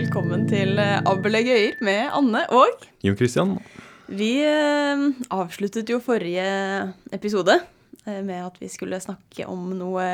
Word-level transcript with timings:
velkommen 0.00 0.46
til 0.48 0.78
eh, 0.80 1.02
Abbelegg 1.04 1.48
øyer 1.52 1.80
med 1.84 2.06
Anne 2.16 2.40
og 2.56 2.84
Jon 3.04 3.16
Christian. 3.18 3.50
Vi 4.08 4.30
eh, 4.46 5.02
avsluttet 5.34 5.90
jo 5.92 5.98
forrige 6.00 6.46
episode 7.12 7.58
eh, 8.06 8.22
med 8.24 8.38
at 8.46 8.56
vi 8.62 8.70
skulle 8.72 9.00
snakke 9.02 9.44
om 9.50 9.66
noe 9.76 10.06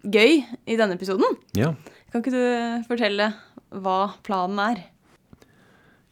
gøy 0.00 0.40
i 0.40 0.78
denne 0.78 0.96
episoden. 0.96 1.36
Ja. 1.58 1.74
Kan 2.08 2.24
ikke 2.24 2.32
du 2.32 2.86
fortelle 2.88 3.28
hva 3.76 3.98
planen 4.24 4.62
er? 4.70 4.80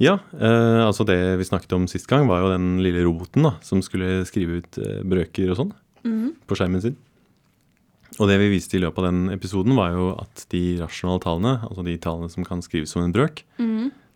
Ja, 0.04 0.18
eh, 0.36 0.82
altså 0.84 1.08
det 1.08 1.16
vi 1.40 1.48
snakket 1.48 1.72
om 1.78 1.88
sist 1.88 2.10
gang, 2.10 2.28
var 2.28 2.44
jo 2.44 2.52
den 2.52 2.74
lille 2.84 3.06
roboten 3.06 3.48
da, 3.48 3.54
som 3.64 3.80
skulle 3.86 4.26
skrive 4.28 4.60
ut 4.60 4.82
brøker 5.08 5.54
og 5.54 5.62
sånn 5.62 5.74
på 6.44 6.60
skjermen 6.60 6.84
sin. 6.84 7.00
Og 8.20 8.28
det 8.30 8.38
vi 8.38 8.52
viste 8.52 8.76
i 8.78 8.82
løpet 8.82 9.00
av 9.02 9.08
den 9.10 9.30
episoden, 9.34 9.74
var 9.76 9.94
jo 9.96 10.10
at 10.22 10.44
de 10.52 10.76
rasjonale 10.80 11.22
tallene, 11.24 11.54
altså 11.66 11.84
de 11.86 11.96
tallene 11.98 12.30
som 12.30 12.46
kan 12.46 12.62
skrives 12.62 12.92
som 12.94 13.02
en 13.02 13.14
brøk, 13.14 13.42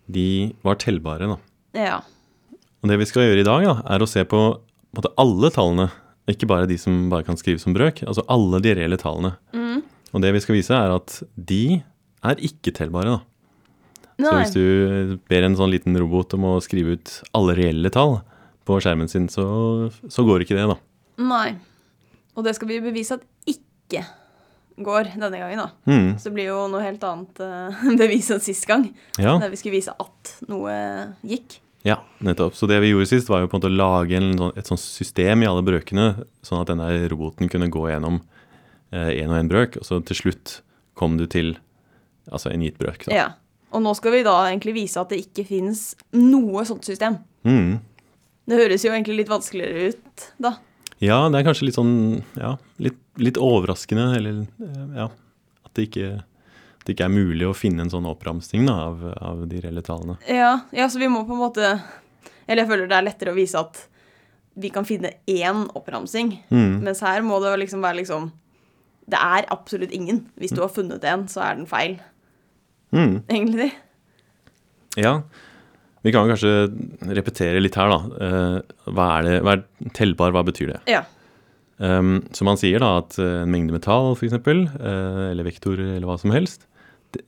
de 0.09 0.27
var 0.63 0.79
tellbare. 0.81 1.27
da. 1.27 1.37
Ja. 1.75 1.97
Og 2.81 2.89
det 2.89 2.97
vi 3.01 3.05
skal 3.09 3.27
gjøre 3.27 3.43
i 3.43 3.47
dag, 3.47 3.65
da, 3.67 3.75
er 3.93 4.01
å 4.01 4.07
se 4.07 4.23
på, 4.25 4.39
på 4.95 5.11
alle 5.19 5.51
tallene, 5.51 5.89
ikke 6.29 6.47
bare 6.47 6.69
de 6.69 6.77
som 6.77 7.09
bare 7.11 7.25
kan 7.25 7.37
skrives 7.37 7.63
som 7.65 7.73
brøk, 7.73 8.03
altså 8.07 8.23
alle 8.29 8.59
de 8.61 8.75
reelle 8.77 8.97
tallene. 9.01 9.35
Og 10.13 10.23
det 10.23 10.31
vi 10.33 10.41
skal 10.41 10.55
vise, 10.57 10.73
er 10.73 10.93
at 10.95 11.19
de 11.35 11.81
er 12.25 12.41
ikke 12.45 12.73
tellbare. 12.75 13.19
da. 13.19 13.25
Så 14.19 14.31
hvis 14.35 14.53
du 14.55 15.17
ber 15.29 15.45
en 15.47 15.55
sånn 15.55 15.71
liten 15.71 15.95
robot 15.97 16.33
om 16.35 16.47
å 16.49 16.59
skrive 16.63 16.97
ut 16.97 17.11
alle 17.37 17.55
reelle 17.55 17.91
tall 17.93 18.19
på 18.67 18.79
skjermen 18.83 19.07
sin, 19.11 19.29
så, 19.31 19.45
så 20.11 20.25
går 20.27 20.43
ikke 20.43 20.57
det, 20.57 20.65
da. 20.71 20.77
Nei. 21.23 21.53
Og 22.35 22.45
det 22.45 22.55
skal 22.57 22.71
vi 22.71 22.81
bevise 22.83 23.17
at 23.19 23.23
ikke 23.49 23.68
går 24.79 25.09
denne 25.19 25.39
gangen, 25.41 25.59
da. 25.59 25.69
Mm. 25.91 26.11
Så 26.19 26.29
det 26.29 26.35
blir 26.37 26.47
jo 26.51 26.59
noe 26.71 26.83
helt 26.85 27.03
annet 27.03 27.41
uh, 27.43 27.81
bevis 28.01 28.29
enn 28.31 28.39
sist 28.43 28.67
gang. 28.69 28.85
Ja, 29.19 29.33
Der 29.41 29.51
vi 29.51 29.59
skulle 29.59 29.75
vise 29.75 29.91
at 29.99 30.35
noe 30.47 30.71
gikk. 31.27 31.57
ja, 31.87 31.97
nettopp. 32.23 32.55
Så 32.55 32.67
det 32.69 32.79
vi 32.83 32.93
gjorde 32.93 33.09
sist, 33.11 33.27
var 33.31 33.41
jo 33.43 33.49
på 33.51 33.57
en 33.57 33.61
måte 33.63 33.71
å 33.71 33.75
lage 33.79 34.15
en, 34.19 34.31
sånn- 34.39 34.55
et 34.59 34.67
sånt 34.71 34.79
system 34.83 35.43
i 35.43 35.49
alle 35.49 35.63
brøkene, 35.67 36.07
sånn 36.47 36.61
at 36.63 36.71
denne 36.71 36.87
roboten 37.11 37.49
kunne 37.51 37.67
gå 37.71 37.87
gjennom 37.91 38.21
én 38.91 39.29
og 39.29 39.37
én 39.37 39.49
brøk, 39.51 39.75
og 39.81 39.85
så 39.85 39.99
til 40.01 40.17
slutt 40.17 40.55
kom 40.97 41.17
du 41.19 41.27
til 41.29 41.53
altså 42.31 42.49
en 42.53 42.63
gitt 42.65 42.79
brøk. 42.81 43.03
Da. 43.09 43.13
Ja. 43.15 43.27
Og 43.75 43.83
nå 43.85 43.91
skal 43.99 44.15
vi 44.15 44.23
da 44.25 44.33
egentlig 44.47 44.73
vise 44.79 44.97
at 45.03 45.11
det 45.13 45.19
ikke 45.27 45.43
finnes 45.45 45.91
noe 46.17 46.63
sånt 46.65 46.87
system. 46.87 47.19
Mm. 47.45 47.75
Det 48.49 48.57
høres 48.57 48.81
jo 48.87 48.89
egentlig 48.95 49.19
litt 49.19 49.29
vanskeligere 49.29 49.91
ut, 49.93 50.25
da. 50.41 50.55
Ja, 51.01 51.29
det 51.31 51.39
er 51.39 51.45
kanskje 51.47 51.65
litt 51.69 51.77
sånn 51.77 51.93
ja, 52.35 52.57
litt, 52.83 52.97
litt 53.21 53.37
overraskende, 53.39 54.09
eller 54.17 54.41
ja, 54.97 55.05
at 55.65 55.71
det 55.77 55.85
ikke, 55.87 56.09
det 56.83 56.95
ikke 56.95 57.05
er 57.07 57.13
mulig 57.13 57.47
å 57.47 57.53
finne 57.55 57.85
en 57.85 57.91
sånn 57.93 58.07
oppramsing 58.09 58.65
da, 58.67 58.75
av, 58.89 59.05
av 59.21 59.45
de 59.47 59.61
reelle 59.63 59.83
tallene. 59.85 60.17
Ja, 60.27 60.57
ja, 60.75 60.89
så 60.91 60.99
vi 60.99 61.07
må 61.11 61.23
på 61.27 61.35
en 61.37 61.43
måte 61.45 61.69
Eller 62.49 62.63
jeg 62.63 62.69
føler 62.71 62.87
det 62.89 62.97
er 62.97 63.05
lettere 63.05 63.31
å 63.31 63.37
vise 63.37 63.59
at 63.61 63.77
vi 64.59 64.71
kan 64.73 64.83
finne 64.83 65.13
én 65.29 65.67
oppramsing, 65.77 66.33
Mm. 66.51 66.79
mens 66.83 66.99
her 67.05 67.21
må 67.23 67.37
det 67.43 67.53
liksom 67.61 67.81
være 67.85 68.01
liksom 68.01 68.31
Det 69.09 69.17
er 69.17 69.45
absolutt 69.49 69.91
ingen. 69.95 70.25
Hvis 70.37 70.51
du 70.53 70.59
har 70.61 70.69
funnet 70.69 71.03
en, 71.07 71.27
så 71.31 71.41
er 71.45 71.55
den 71.55 71.65
feil, 71.69 71.99
Mm. 72.91 73.23
egentlig. 73.29 73.71
Ja, 74.97 75.21
vi 76.05 76.13
kan 76.15 76.29
kanskje 76.29 76.51
repetere 77.11 77.61
litt 77.61 77.75
her, 77.79 77.91
da. 77.91 78.25
Eh, 78.25 78.91
hva 78.95 79.07
er 79.17 79.25
det, 79.27 79.37
hva 79.45 79.55
er 79.57 79.93
tellbar, 79.97 80.33
hva 80.35 80.45
betyr 80.47 80.73
det? 80.75 80.81
Ja. 80.91 81.03
Um, 81.79 82.17
så 82.35 82.43
man 82.43 82.59
sier 82.59 82.81
da 82.83 82.97
at 82.99 83.15
eh, 83.21 83.41
en 83.45 83.51
mengde 83.53 83.71
metall, 83.71 84.11
f.eks., 84.17 84.35
uh, 84.35 85.29
eller 85.29 85.47
vektorer, 85.47 85.95
eller 85.95 86.09
hva 86.09 86.17
som 86.19 86.33
helst, 86.35 86.65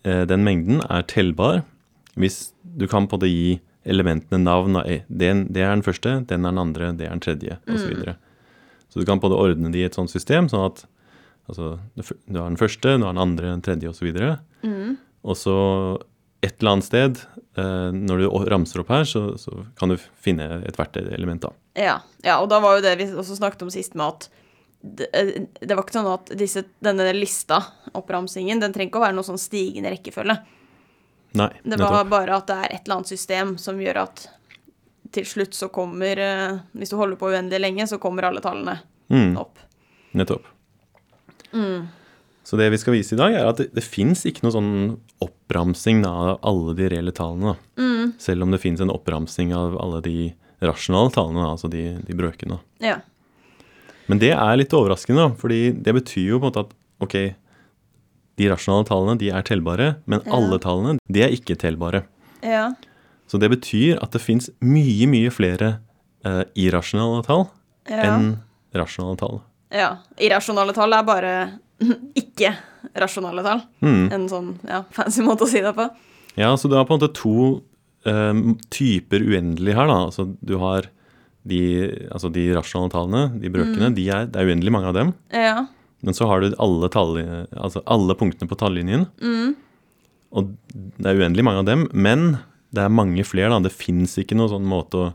eh, 0.03 0.25
den 0.27 0.43
mengden 0.43 0.83
er 0.89 1.05
tellbar 1.07 1.61
hvis 2.19 2.51
du 2.61 2.83
kan 2.91 3.07
på 3.07 3.19
det 3.21 3.29
gi 3.31 3.53
elementene 3.87 4.41
navn. 4.43 4.75
av 4.75 4.89
Den, 5.07 5.45
det 5.53 5.63
er 5.63 5.71
den 5.71 5.85
første, 5.85 6.19
den 6.27 6.45
er 6.45 6.51
den 6.51 6.59
andre, 6.59 6.91
det 6.91 7.07
er 7.07 7.15
den 7.15 7.23
tredje, 7.23 7.59
osv. 7.67 7.79
Så, 7.79 7.91
videre. 7.93 8.15
så 8.91 8.99
du 8.99 9.07
kan 9.07 9.21
på 9.23 9.31
det 9.31 9.39
ordne 9.39 9.71
det 9.71 9.79
i 9.79 9.87
et 9.87 9.95
sånt 9.95 10.11
system, 10.11 10.51
sånn 10.51 10.67
at 10.67 10.83
altså, 11.47 11.77
du 11.95 12.37
har 12.37 12.51
den 12.51 12.59
første, 12.59 12.97
du 12.99 13.07
har 13.07 13.15
den 13.15 13.23
andre, 13.23 13.53
den 13.55 13.63
tredje, 13.63 13.89
osv. 13.89 14.11
Og, 14.11 14.19
så 14.19 14.35
og 15.23 15.39
så 15.39 15.57
et 16.43 16.57
eller 16.59 16.75
annet 16.75 16.89
sted, 16.89 17.23
eh, 17.23 17.40
når 17.57 18.21
du 18.21 18.27
ramser 18.49 18.79
opp 18.79 18.89
her, 18.93 19.03
så, 19.03 19.37
så 19.37 19.65
kan 19.79 19.89
du 19.91 19.97
finne 20.23 20.61
ethvert 20.69 20.95
element, 20.97 21.41
da. 21.41 21.49
Ja, 21.75 21.97
ja, 22.23 22.37
og 22.41 22.47
da 22.49 22.59
var 22.63 22.77
jo 22.77 22.81
det 22.85 22.93
vi 22.99 23.09
også 23.11 23.35
snakket 23.39 23.61
om 23.65 23.71
sist 23.73 23.93
med 23.99 24.07
at 24.07 24.29
det, 24.81 25.07
eh, 25.13 25.43
det 25.59 25.75
var 25.75 25.83
ikke 25.83 25.97
sånn 25.99 26.07
at 26.13 26.31
disse, 26.39 26.63
denne 26.81 27.05
lista, 27.13 27.59
oppramsingen, 27.93 28.59
den 28.63 28.71
trenger 28.73 28.89
ikke 28.89 29.01
å 29.01 29.03
være 29.03 29.17
noe 29.19 29.27
sånn 29.27 29.37
stigende 29.41 29.91
rekkefølge. 29.93 30.37
Nei, 31.37 31.49
Det 31.63 31.75
nettopp. 31.77 31.91
var 31.91 32.05
bare 32.11 32.37
at 32.41 32.47
det 32.47 32.55
er 32.55 32.73
et 32.75 32.81
eller 32.87 32.95
annet 33.01 33.11
system 33.11 33.57
som 33.61 33.77
gjør 33.79 34.01
at 34.07 34.25
til 35.11 35.23
slutt 35.27 35.53
så 35.55 35.67
kommer 35.71 36.19
eh, 36.23 36.57
Hvis 36.75 36.89
du 36.91 36.95
holder 36.95 37.17
på 37.19 37.29
uendelig 37.31 37.59
lenge, 37.61 37.87
så 37.87 37.99
kommer 37.99 38.23
alle 38.29 38.39
tallene 38.43 38.79
Mm. 39.11 39.35
opp. 39.37 39.57
Nettopp. 40.15 40.45
Så 42.43 42.57
det 42.57 42.69
vi 42.73 42.77
skal 42.81 42.95
vise 42.95 43.13
i 43.15 43.19
dag, 43.19 43.33
er 43.37 43.45
at 43.51 43.59
det, 43.61 43.67
det 43.75 43.83
fins 43.85 44.23
ikke 44.25 44.41
noe 44.43 44.53
sånn 44.55 44.71
oppramsing 45.21 46.01
av 46.09 46.39
alle 46.47 46.73
de 46.77 46.87
reelle 46.89 47.13
tallene. 47.15 47.53
Da. 47.77 47.89
Selv 48.21 48.43
om 48.47 48.51
det 48.51 48.59
fins 48.63 48.81
en 48.81 48.89
oppramsing 48.93 49.53
av 49.55 49.77
alle 49.81 50.01
de 50.05 50.15
rasjonale 50.65 51.11
tallene, 51.13 51.45
altså 51.53 51.69
de, 51.71 51.83
de 52.05 52.17
brøkene. 52.17 52.57
Ja. 52.83 52.97
Men 54.09 54.19
det 54.19 54.33
er 54.33 54.57
litt 54.59 54.73
overraskende, 54.75 55.29
fordi 55.39 55.71
det 55.85 55.93
betyr 55.95 56.33
jo 56.33 56.39
på 56.41 56.49
en 56.49 56.51
måte 56.51 56.65
at 56.65 56.73
ok, 57.05 57.15
de 58.41 58.49
rasjonale 58.49 58.87
tallene 58.89 59.17
de 59.21 59.29
er 59.31 59.45
tellbare, 59.47 59.91
men 60.09 60.21
Ja. 60.25 60.33
alle 60.37 60.57
tallene 60.63 60.97
de 61.07 61.21
er 61.23 61.33
ikke 61.35 61.55
tellbare. 61.61 62.03
Ja. 62.41 62.71
Så 63.29 63.39
det 63.39 63.51
betyr 63.53 64.01
at 64.03 64.11
det 64.17 64.21
fins 64.21 64.49
mye, 64.65 65.05
mye 65.07 65.29
flere 65.31 65.75
eh, 66.25 66.43
irrasjonale 66.57 67.21
tall 67.27 67.45
enn 67.85 68.33
rasjonale 68.75 69.17
tall. 69.21 69.41
ja. 69.71 69.93
Irrasjonale 70.19 70.73
tall 70.75 70.93
er 70.97 71.03
bare 71.07 71.33
ikke-rasjonale 72.21 73.43
tall. 73.45 73.61
Mm. 73.83 74.05
En 74.15 74.25
sånn 74.31 74.49
ja, 74.67 74.83
fancy 74.95 75.23
måte 75.25 75.45
å 75.47 75.51
si 75.51 75.61
det 75.63 75.73
på. 75.77 75.87
Ja, 76.39 76.53
så 76.57 76.69
du 76.71 76.77
har 76.77 76.85
på 76.87 76.95
en 76.95 77.01
måte 77.01 77.13
to 77.17 77.35
eh, 78.07 78.41
typer 78.73 79.23
uendelig 79.27 79.75
her, 79.77 79.89
da. 79.91 79.99
Altså 80.09 80.27
du 80.39 80.55
har 80.61 80.87
de, 81.47 81.59
altså 82.13 82.29
de 82.33 82.47
rasjonale 82.53 82.93
tallene, 82.93 83.23
de 83.41 83.49
brøkene, 83.53 83.89
de 83.97 84.03
er, 84.13 84.27
det 84.29 84.39
er 84.43 84.51
uendelig 84.51 84.73
mange 84.75 84.91
av 84.91 84.97
dem. 84.99 85.13
Ja. 85.33 85.65
Men 86.05 86.17
så 86.17 86.27
har 86.29 86.41
du 86.41 86.53
alle, 86.61 86.89
tall, 86.93 87.17
altså 87.57 87.81
alle 87.89 88.15
punktene 88.17 88.49
på 88.49 88.57
tallinjen. 88.57 89.07
Og 90.31 90.53
det 90.73 91.09
er 91.11 91.19
uendelig 91.19 91.43
mange 91.45 91.61
av 91.63 91.67
dem, 91.67 91.87
men 91.93 92.37
det 92.73 92.85
er 92.85 92.93
mange 92.93 93.25
flere. 93.27 93.51
da. 93.51 93.59
Det 93.65 93.73
fins 93.75 94.15
ikke 94.21 94.37
noen 94.39 94.53
sånn 94.53 94.69
måte 94.69 95.01
å 95.01 95.09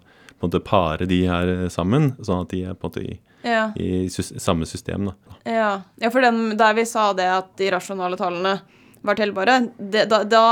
måte 0.44 0.60
pare 0.60 1.06
de 1.08 1.22
her 1.24 1.54
sammen, 1.72 2.10
sånn 2.20 2.42
at 2.44 2.50
de 2.52 2.58
er 2.68 2.74
på 2.76 2.86
en 2.86 2.92
måte 2.92 3.04
i, 3.06 3.14
Ja. 3.46 3.70
i 3.78 4.04
i 4.04 4.08
samme 4.10 4.66
system. 4.68 5.06
da. 5.06 5.14
Ja, 5.46 5.82
ja 6.02 6.10
for 6.10 6.24
den, 6.24 6.56
der 6.58 6.74
vi 6.74 6.86
sa 6.86 7.12
det 7.14 7.28
at 7.30 7.52
de 7.60 7.70
rasjonale 7.70 8.18
tallene 8.18 8.58
var 9.06 9.18
tellbare, 9.18 9.60
det, 9.78 10.08
da, 10.10 10.24
da 10.26 10.44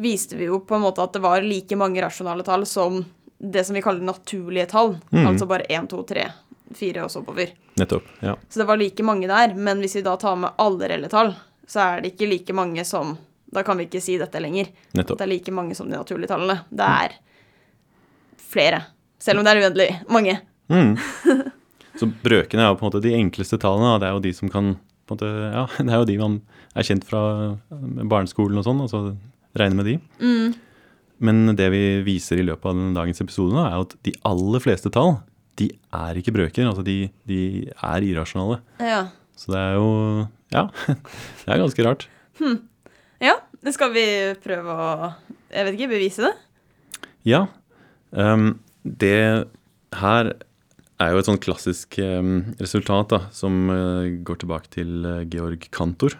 viste 0.00 0.36
vi 0.36 0.48
jo 0.48 0.62
på 0.64 0.78
en 0.78 0.84
måte 0.86 1.02
at 1.04 1.12
det 1.12 1.20
var 1.20 1.44
like 1.44 1.76
mange 1.76 2.00
rasjonale 2.00 2.44
tall 2.46 2.64
som 2.66 3.02
det 3.40 3.64
som 3.64 3.76
vi 3.76 3.82
kaller 3.82 4.04
naturlige 4.04 4.66
tall. 4.66 4.96
Altså 5.12 5.46
bare 5.48 5.68
1, 5.68 5.90
2, 5.90 6.02
3, 6.08 6.24
4 6.76 7.04
og 7.04 7.10
så 7.10 7.20
oppover. 7.20 7.52
Nettopp. 7.80 8.08
ja. 8.20 8.36
Så 8.48 8.60
det 8.60 8.66
var 8.68 8.76
like 8.76 9.02
mange 9.02 9.28
der, 9.28 9.54
men 9.54 9.80
hvis 9.80 9.96
vi 9.96 10.02
da 10.04 10.16
tar 10.16 10.36
med 10.36 10.56
alle 10.56 10.88
reelle 10.88 11.08
tall, 11.08 11.32
så 11.66 11.80
er 11.80 12.00
det 12.00 12.14
ikke 12.14 12.28
like 12.30 12.56
mange 12.56 12.84
som 12.84 13.18
Da 13.50 13.64
kan 13.66 13.80
vi 13.80 13.88
ikke 13.88 13.98
si 13.98 14.14
dette 14.14 14.38
lenger. 14.38 14.68
Nettopp. 14.94 15.18
Det 15.18 15.24
er 15.24 15.28
like 15.32 15.50
mange 15.50 15.74
som 15.74 15.88
de 15.90 15.96
naturlige 15.96 16.30
tallene. 16.30 16.60
Det 16.70 16.86
er 16.86 17.16
flere. 18.38 18.84
Selv 19.18 19.40
om 19.40 19.44
det 19.44 19.50
er 19.50 19.62
uendelig 19.64 19.88
mange. 20.06 20.36
Mm. 20.70 20.92
Så 22.00 22.08
brøkene 22.24 22.64
er 22.64 22.70
jo 22.70 22.78
på 22.80 22.86
en 22.86 22.90
måte 22.90 23.02
de 23.04 23.12
enkleste 23.18 23.58
tallene. 23.60 23.98
Det 24.00 24.08
er 24.08 24.16
jo 24.16 24.24
de 24.24 24.32
som 24.36 24.48
kan 24.52 24.72
på 25.06 25.16
en 25.16 25.18
måte, 25.18 25.30
Ja, 25.52 25.66
det 25.84 25.92
er 25.92 26.00
jo 26.00 26.08
de 26.08 26.18
man 26.20 26.40
er 26.78 26.86
kjent 26.86 27.04
fra 27.08 27.22
eh, 27.52 28.02
barneskolen 28.08 28.60
og 28.60 28.66
sånn, 28.66 28.80
og 28.84 28.90
så 28.92 29.02
regne 29.58 29.80
med 29.80 29.88
de. 29.90 29.96
Men 31.20 31.52
det 31.58 31.66
vi 31.74 31.82
viser 32.06 32.40
i 32.40 32.46
løpet 32.46 32.70
av 32.70 32.78
den 32.78 32.94
dagens 32.96 33.20
episode, 33.20 33.52
nå, 33.52 33.64
er 33.66 33.82
at 33.82 33.96
de 34.06 34.14
aller 34.28 34.62
fleste 34.64 34.92
tall 34.94 35.18
de 35.60 35.68
er 35.92 36.16
ikke 36.20 36.32
brøker. 36.32 36.68
Altså 36.70 36.84
de, 36.86 37.10
de 37.28 37.40
er 37.68 38.06
irrasjonale. 38.06 38.60
Ja. 38.80 39.02
Så 39.36 39.52
det 39.52 39.60
er 39.60 39.76
jo 39.76 39.90
Ja, 40.54 40.66
det 41.44 41.50
er 41.52 41.60
ganske 41.60 41.86
rart. 41.86 42.06
ja, 43.20 43.36
det 43.60 43.74
skal 43.76 43.92
vi 43.92 44.06
prøve 44.40 44.72
å 44.72 45.10
Jeg 45.50 45.66
vet 45.66 45.76
ikke, 45.76 45.92
bevise 45.92 46.24
det? 46.24 46.32
Ja. 47.28 47.44
Um, 48.10 48.54
det 48.84 49.50
her 50.00 50.30
er 51.00 51.14
jo 51.14 51.20
et 51.22 51.28
sånn 51.28 51.40
klassisk 51.40 51.96
ehm, 52.02 52.54
resultat 52.60 53.10
da, 53.12 53.20
som 53.34 53.70
eh, 53.72 54.10
går 54.26 54.42
tilbake 54.42 54.70
til 54.74 55.06
eh, 55.08 55.22
Georg 55.32 55.66
Kantor. 55.74 56.16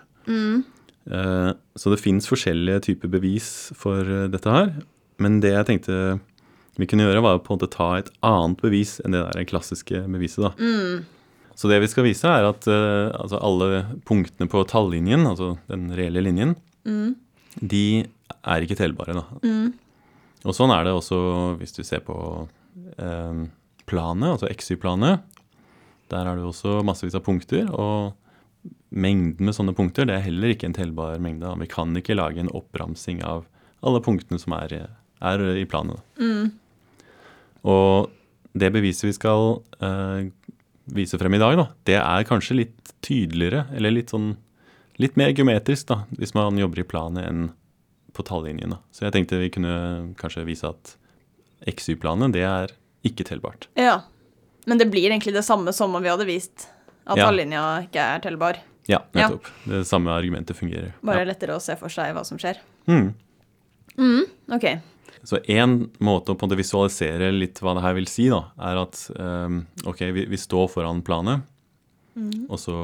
Eh, 1.10 1.50
så 1.76 1.92
det 1.92 2.00
fins 2.02 2.28
forskjellige 2.30 2.84
typer 2.88 3.12
bevis 3.12 3.70
for 3.76 4.00
eh, 4.04 4.26
dette 4.32 4.52
her. 4.54 4.72
Men 5.20 5.40
det 5.44 5.52
jeg 5.54 5.68
tenkte 5.68 5.96
vi 6.80 6.86
kunne 6.88 7.04
gjøre, 7.04 7.20
var 7.20 7.40
på 7.44 7.52
en 7.52 7.58
måte 7.58 7.68
ta 7.74 7.88
et 7.98 8.08
annet 8.24 8.60
bevis 8.62 8.98
enn 9.04 9.12
det 9.12 9.20
der 9.34 9.48
klassiske 9.50 10.00
beviset. 10.08 10.46
da. 10.46 10.52
Så 11.60 11.68
det 11.68 11.76
vi 11.82 11.90
skal 11.92 12.06
vise, 12.06 12.24
er 12.30 12.46
at 12.48 12.64
eh, 12.72 13.10
altså 13.20 13.40
alle 13.44 13.82
punktene 14.08 14.48
på 14.48 14.62
tallinjen, 14.70 15.26
altså 15.28 15.58
den 15.68 15.90
reelle 15.98 16.22
linjen, 16.24 16.54
de 17.60 17.84
er 18.40 18.64
ikke 18.64 18.78
tellbare. 18.78 19.18
Da. 19.18 19.24
Og 20.48 20.56
sånn 20.56 20.72
er 20.72 20.86
det 20.86 20.94
også 20.96 21.18
hvis 21.60 21.74
du 21.76 21.82
ser 21.84 22.00
på 22.06 22.16
eh, 22.96 23.42
planet, 23.90 24.36
altså 24.36 24.50
XY-planet. 24.50 25.26
Der 26.10 26.26
er 26.26 26.38
det 26.38 26.46
også 26.46 26.80
massevis 26.86 27.16
av 27.18 27.24
punkter, 27.26 27.68
og 27.70 28.16
mengden 28.90 29.46
med 29.46 29.56
sånne 29.56 29.74
punkter 29.76 30.08
det 30.08 30.16
er 30.16 30.26
heller 30.26 30.52
ikke 30.52 30.68
en 30.68 30.76
tellbar 30.76 31.20
mengde. 31.22 31.52
Vi 31.62 31.68
kan 31.70 31.94
ikke 31.96 32.18
lage 32.18 32.42
en 32.42 32.50
oppramsing 32.56 33.22
av 33.26 33.46
alle 33.86 34.02
punktene 34.04 34.40
som 34.40 34.56
er, 34.58 34.74
er 35.22 35.44
i 35.56 35.66
planet. 35.68 36.02
Mm. 36.20 36.50
Og 37.70 38.10
det 38.58 38.72
beviset 38.74 39.06
vi 39.06 39.16
skal 39.16 39.60
uh, 39.82 40.26
vise 40.90 41.18
frem 41.20 41.36
i 41.36 41.42
dag, 41.42 41.56
da, 41.60 41.66
det 41.86 41.98
er 42.00 42.28
kanskje 42.28 42.58
litt 42.64 42.94
tydeligere, 43.04 43.66
eller 43.76 43.94
litt 43.94 44.12
sånn 44.12 44.34
litt 45.00 45.16
mer 45.16 45.32
geometrisk, 45.32 45.88
da, 45.88 46.02
hvis 46.18 46.34
man 46.36 46.58
jobber 46.60 46.82
i 46.82 46.88
planet 46.88 47.24
enn 47.24 47.46
på 48.12 48.24
tallinjen. 48.26 48.74
Så 48.92 49.06
jeg 49.06 49.14
tenkte 49.14 49.38
vi 49.40 49.52
kunne 49.54 49.74
kanskje 50.20 50.44
vise 50.48 50.68
at 50.68 50.96
XY-planet, 51.70 52.34
det 52.34 52.44
er 52.44 52.74
ikke 53.06 53.24
tellbart. 53.24 53.68
Ja. 53.78 54.00
Men 54.66 54.78
det 54.78 54.90
blir 54.92 55.08
egentlig 55.10 55.32
det 55.34 55.44
samme 55.46 55.72
som 55.72 55.94
om 55.96 56.02
vi 56.04 56.10
hadde 56.12 56.26
vist 56.28 56.68
at 57.06 57.16
Ja. 57.18 57.26
halvlinja 57.30 57.62
ikke 57.88 58.00
er 58.16 58.20
tellbar. 58.20 58.58
Ja, 58.88 58.98
nettopp. 59.14 59.46
Det 59.64 59.84
samme 59.86 60.10
argumentet 60.10 60.56
fungerer. 60.56 60.92
Bare 61.02 61.20
Ja. 61.24 61.24
lettere 61.32 61.56
å 61.56 61.60
se 61.62 61.76
for 61.76 61.88
seg 61.88 62.14
hva 62.14 62.24
som 62.26 62.38
skjer. 62.38 62.58
Mm. 62.88 63.14
OK. 64.52 64.66
Så 65.24 65.36
én 65.52 65.90
måte 66.00 66.32
å 66.32 66.34
på 66.38 66.44
en 66.44 66.48
måte 66.50 66.56
visualisere 66.60 67.30
litt 67.32 67.60
hva 67.60 67.74
det 67.76 67.82
her 67.84 67.94
vil 67.94 68.06
si, 68.08 68.28
da, 68.32 68.44
er 68.58 68.78
at 68.80 69.10
um, 69.18 69.66
ok, 69.84 70.00
vi, 70.16 70.24
vi 70.30 70.36
står 70.40 70.70
foran 70.72 71.02
planet, 71.04 71.42
og 72.48 72.56
så 72.60 72.76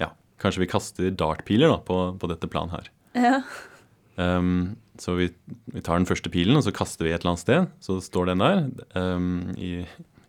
ja, 0.00 0.10
kanskje 0.40 0.60
vi 0.64 0.66
kaster 0.70 1.10
dartpiler 1.16 1.68
da, 1.72 1.78
på, 1.84 1.96
på 2.20 2.28
dette 2.30 2.48
planet 2.48 2.72
her. 2.76 2.90
Ja. 3.14 3.40
Ehm, 4.20 4.76
så 5.02 5.14
vi, 5.18 5.28
vi 5.72 5.82
tar 5.84 6.00
den 6.00 6.08
første 6.08 6.30
pilen, 6.32 6.58
og 6.58 6.64
så 6.66 6.74
kaster 6.74 7.06
vi 7.06 7.12
et 7.14 7.22
eller 7.22 7.34
annet 7.34 7.44
sted. 7.44 7.72
Så 7.84 7.98
står 8.04 8.30
den 8.32 8.42
der 8.42 8.62
um, 8.98 9.48
i, 9.56 9.82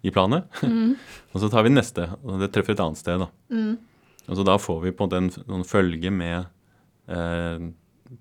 i 0.06 0.14
planet. 0.14 0.48
og 1.34 1.44
så 1.44 1.50
tar 1.52 1.66
vi 1.66 1.72
den 1.72 1.80
neste, 1.82 2.10
og 2.24 2.42
det 2.44 2.52
treffer 2.56 2.78
et 2.78 2.84
annet 2.84 3.02
sted. 3.02 3.26
da. 3.26 3.30
Og 4.30 4.38
så 4.38 4.46
da 4.46 4.58
får 4.62 4.82
vi 4.86 4.94
på 4.94 5.08
en 5.10 5.30
måte 5.30 5.44
en 5.50 5.66
følge 5.66 6.12
med 6.14 6.50
eh, 7.10 7.70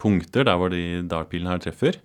punkter 0.00 0.47
der 0.49 0.56
hvor 0.56 0.73
de 0.73 1.03
dartpilene 1.09 1.53
her 1.53 1.62
treffer. 1.62 2.00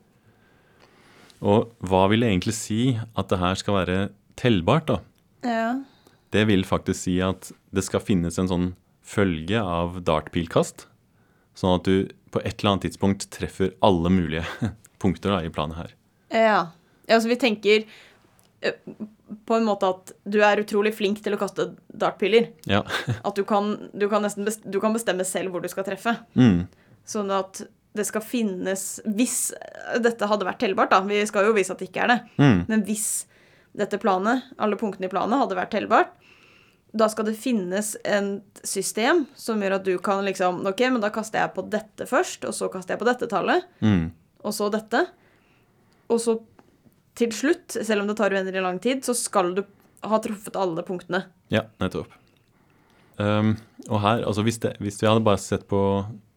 Og 1.44 1.72
hva 1.84 2.06
vil 2.12 2.24
det 2.24 2.31
egentlig 2.31 2.56
si 2.56 2.81
at 3.00 3.31
det 3.31 3.39
her 3.39 3.60
skal 3.60 3.80
være 3.81 3.98
tellbart, 4.39 4.92
da? 4.92 5.00
ja. 5.48 5.74
Det 6.34 6.48
vil 6.50 6.63
faktisk 6.66 6.98
si 6.98 7.19
at 7.22 7.51
det 7.69 7.84
skal 7.86 8.01
finnes 8.01 8.39
en 8.42 8.48
sånn 8.50 8.69
følge 9.06 9.60
av 9.62 10.00
dartpilkast, 10.07 10.88
sånn 11.57 11.77
at 11.77 11.89
du 11.89 11.95
på 12.33 12.41
et 12.41 12.55
eller 12.59 12.73
annet 12.73 12.88
tidspunkt 12.88 13.27
treffer 13.33 13.73
alle 13.85 14.09
mulige 14.13 14.45
punkter 15.01 15.35
da, 15.35 15.44
i 15.45 15.51
planet 15.53 15.79
her. 15.79 15.94
Ja. 16.33 16.61
ja 17.07 17.17
Altså 17.17 17.29
vi 17.29 17.38
tenker 17.41 17.83
eh, 18.63 18.79
på 19.45 19.57
en 19.57 19.67
måte 19.67 19.89
at 19.91 20.13
du 20.29 20.39
er 20.45 20.61
utrolig 20.61 20.94
flink 20.97 21.21
til 21.25 21.35
å 21.35 21.41
kaste 21.41 21.71
dartpiler. 21.88 22.51
Ja. 22.69 22.83
At 23.27 23.38
du 23.38 23.44
kan, 23.47 23.73
du 23.94 24.05
kan 24.11 24.23
nesten 24.25 24.45
best, 24.47 24.65
du 24.65 24.79
kan 24.81 24.94
bestemme 24.95 25.25
selv 25.27 25.53
hvor 25.53 25.63
du 25.63 25.69
skal 25.71 25.85
treffe. 25.88 26.15
Mm. 26.38 26.65
Sånn 27.09 27.31
at 27.33 27.65
det 27.94 28.05
skal 28.07 28.23
finnes 28.23 28.83
Hvis 29.03 29.51
dette 30.01 30.29
hadde 30.29 30.45
vært 30.47 30.61
tellbart, 30.63 30.94
da 30.94 31.01
Vi 31.03 31.17
skal 31.27 31.50
jo 31.50 31.55
vise 31.57 31.73
at 31.73 31.81
det 31.81 31.89
ikke 31.89 32.05
er 32.05 32.13
det. 32.13 32.19
Mm. 32.39 32.61
Men 32.69 32.85
hvis 32.88 33.07
dette 33.75 34.00
planet, 34.01 34.47
alle 34.61 34.77
punktene 34.79 35.09
i 35.09 35.11
planet, 35.11 35.41
hadde 35.41 35.57
vært 35.57 35.73
tellbart, 35.73 36.13
da 36.94 37.07
skal 37.10 37.25
det 37.25 37.36
finnes 37.42 37.95
et 38.06 38.60
system 38.69 39.24
som 39.40 39.62
gjør 39.63 39.80
at 39.80 39.86
du 39.88 39.95
kan 40.04 40.22
liksom 40.28 40.60
Ok, 40.69 40.84
men 40.94 41.01
da 41.01 41.10
kaster 41.13 41.42
jeg 41.42 41.54
på 41.56 41.63
dette 41.74 42.06
først, 42.10 42.45
og 42.45 42.54
så 42.54 42.69
kaster 42.74 42.94
jeg 42.94 43.01
på 43.01 43.07
dette 43.10 43.30
tallet, 43.31 43.63
Mm. 43.81 44.12
og 44.44 44.54
så 44.54 44.69
dette. 44.72 45.07
Og 46.10 46.19
så 46.22 46.36
til 47.16 47.31
slutt, 47.34 47.78
selv 47.86 48.01
om 48.04 48.07
det 48.10 48.18
tar 48.18 48.34
uendelig 48.34 48.62
lang 48.62 48.80
tid, 48.81 49.01
så 49.06 49.13
skal 49.18 49.54
du 49.57 49.63
ha 50.04 50.19
truffet 50.19 50.56
alle 50.60 50.84
punktene. 50.86 51.24
Ja, 51.54 51.63
nettopp. 51.80 52.12
Um, 53.18 53.56
og 53.89 54.00
her, 54.01 54.24
altså 54.25 54.42
hvis, 54.46 54.57
det, 54.63 54.75
hvis 54.81 54.98
vi 55.01 55.07
hadde 55.07 55.24
bare 55.25 55.38
sett 55.42 55.68
på 55.69 55.80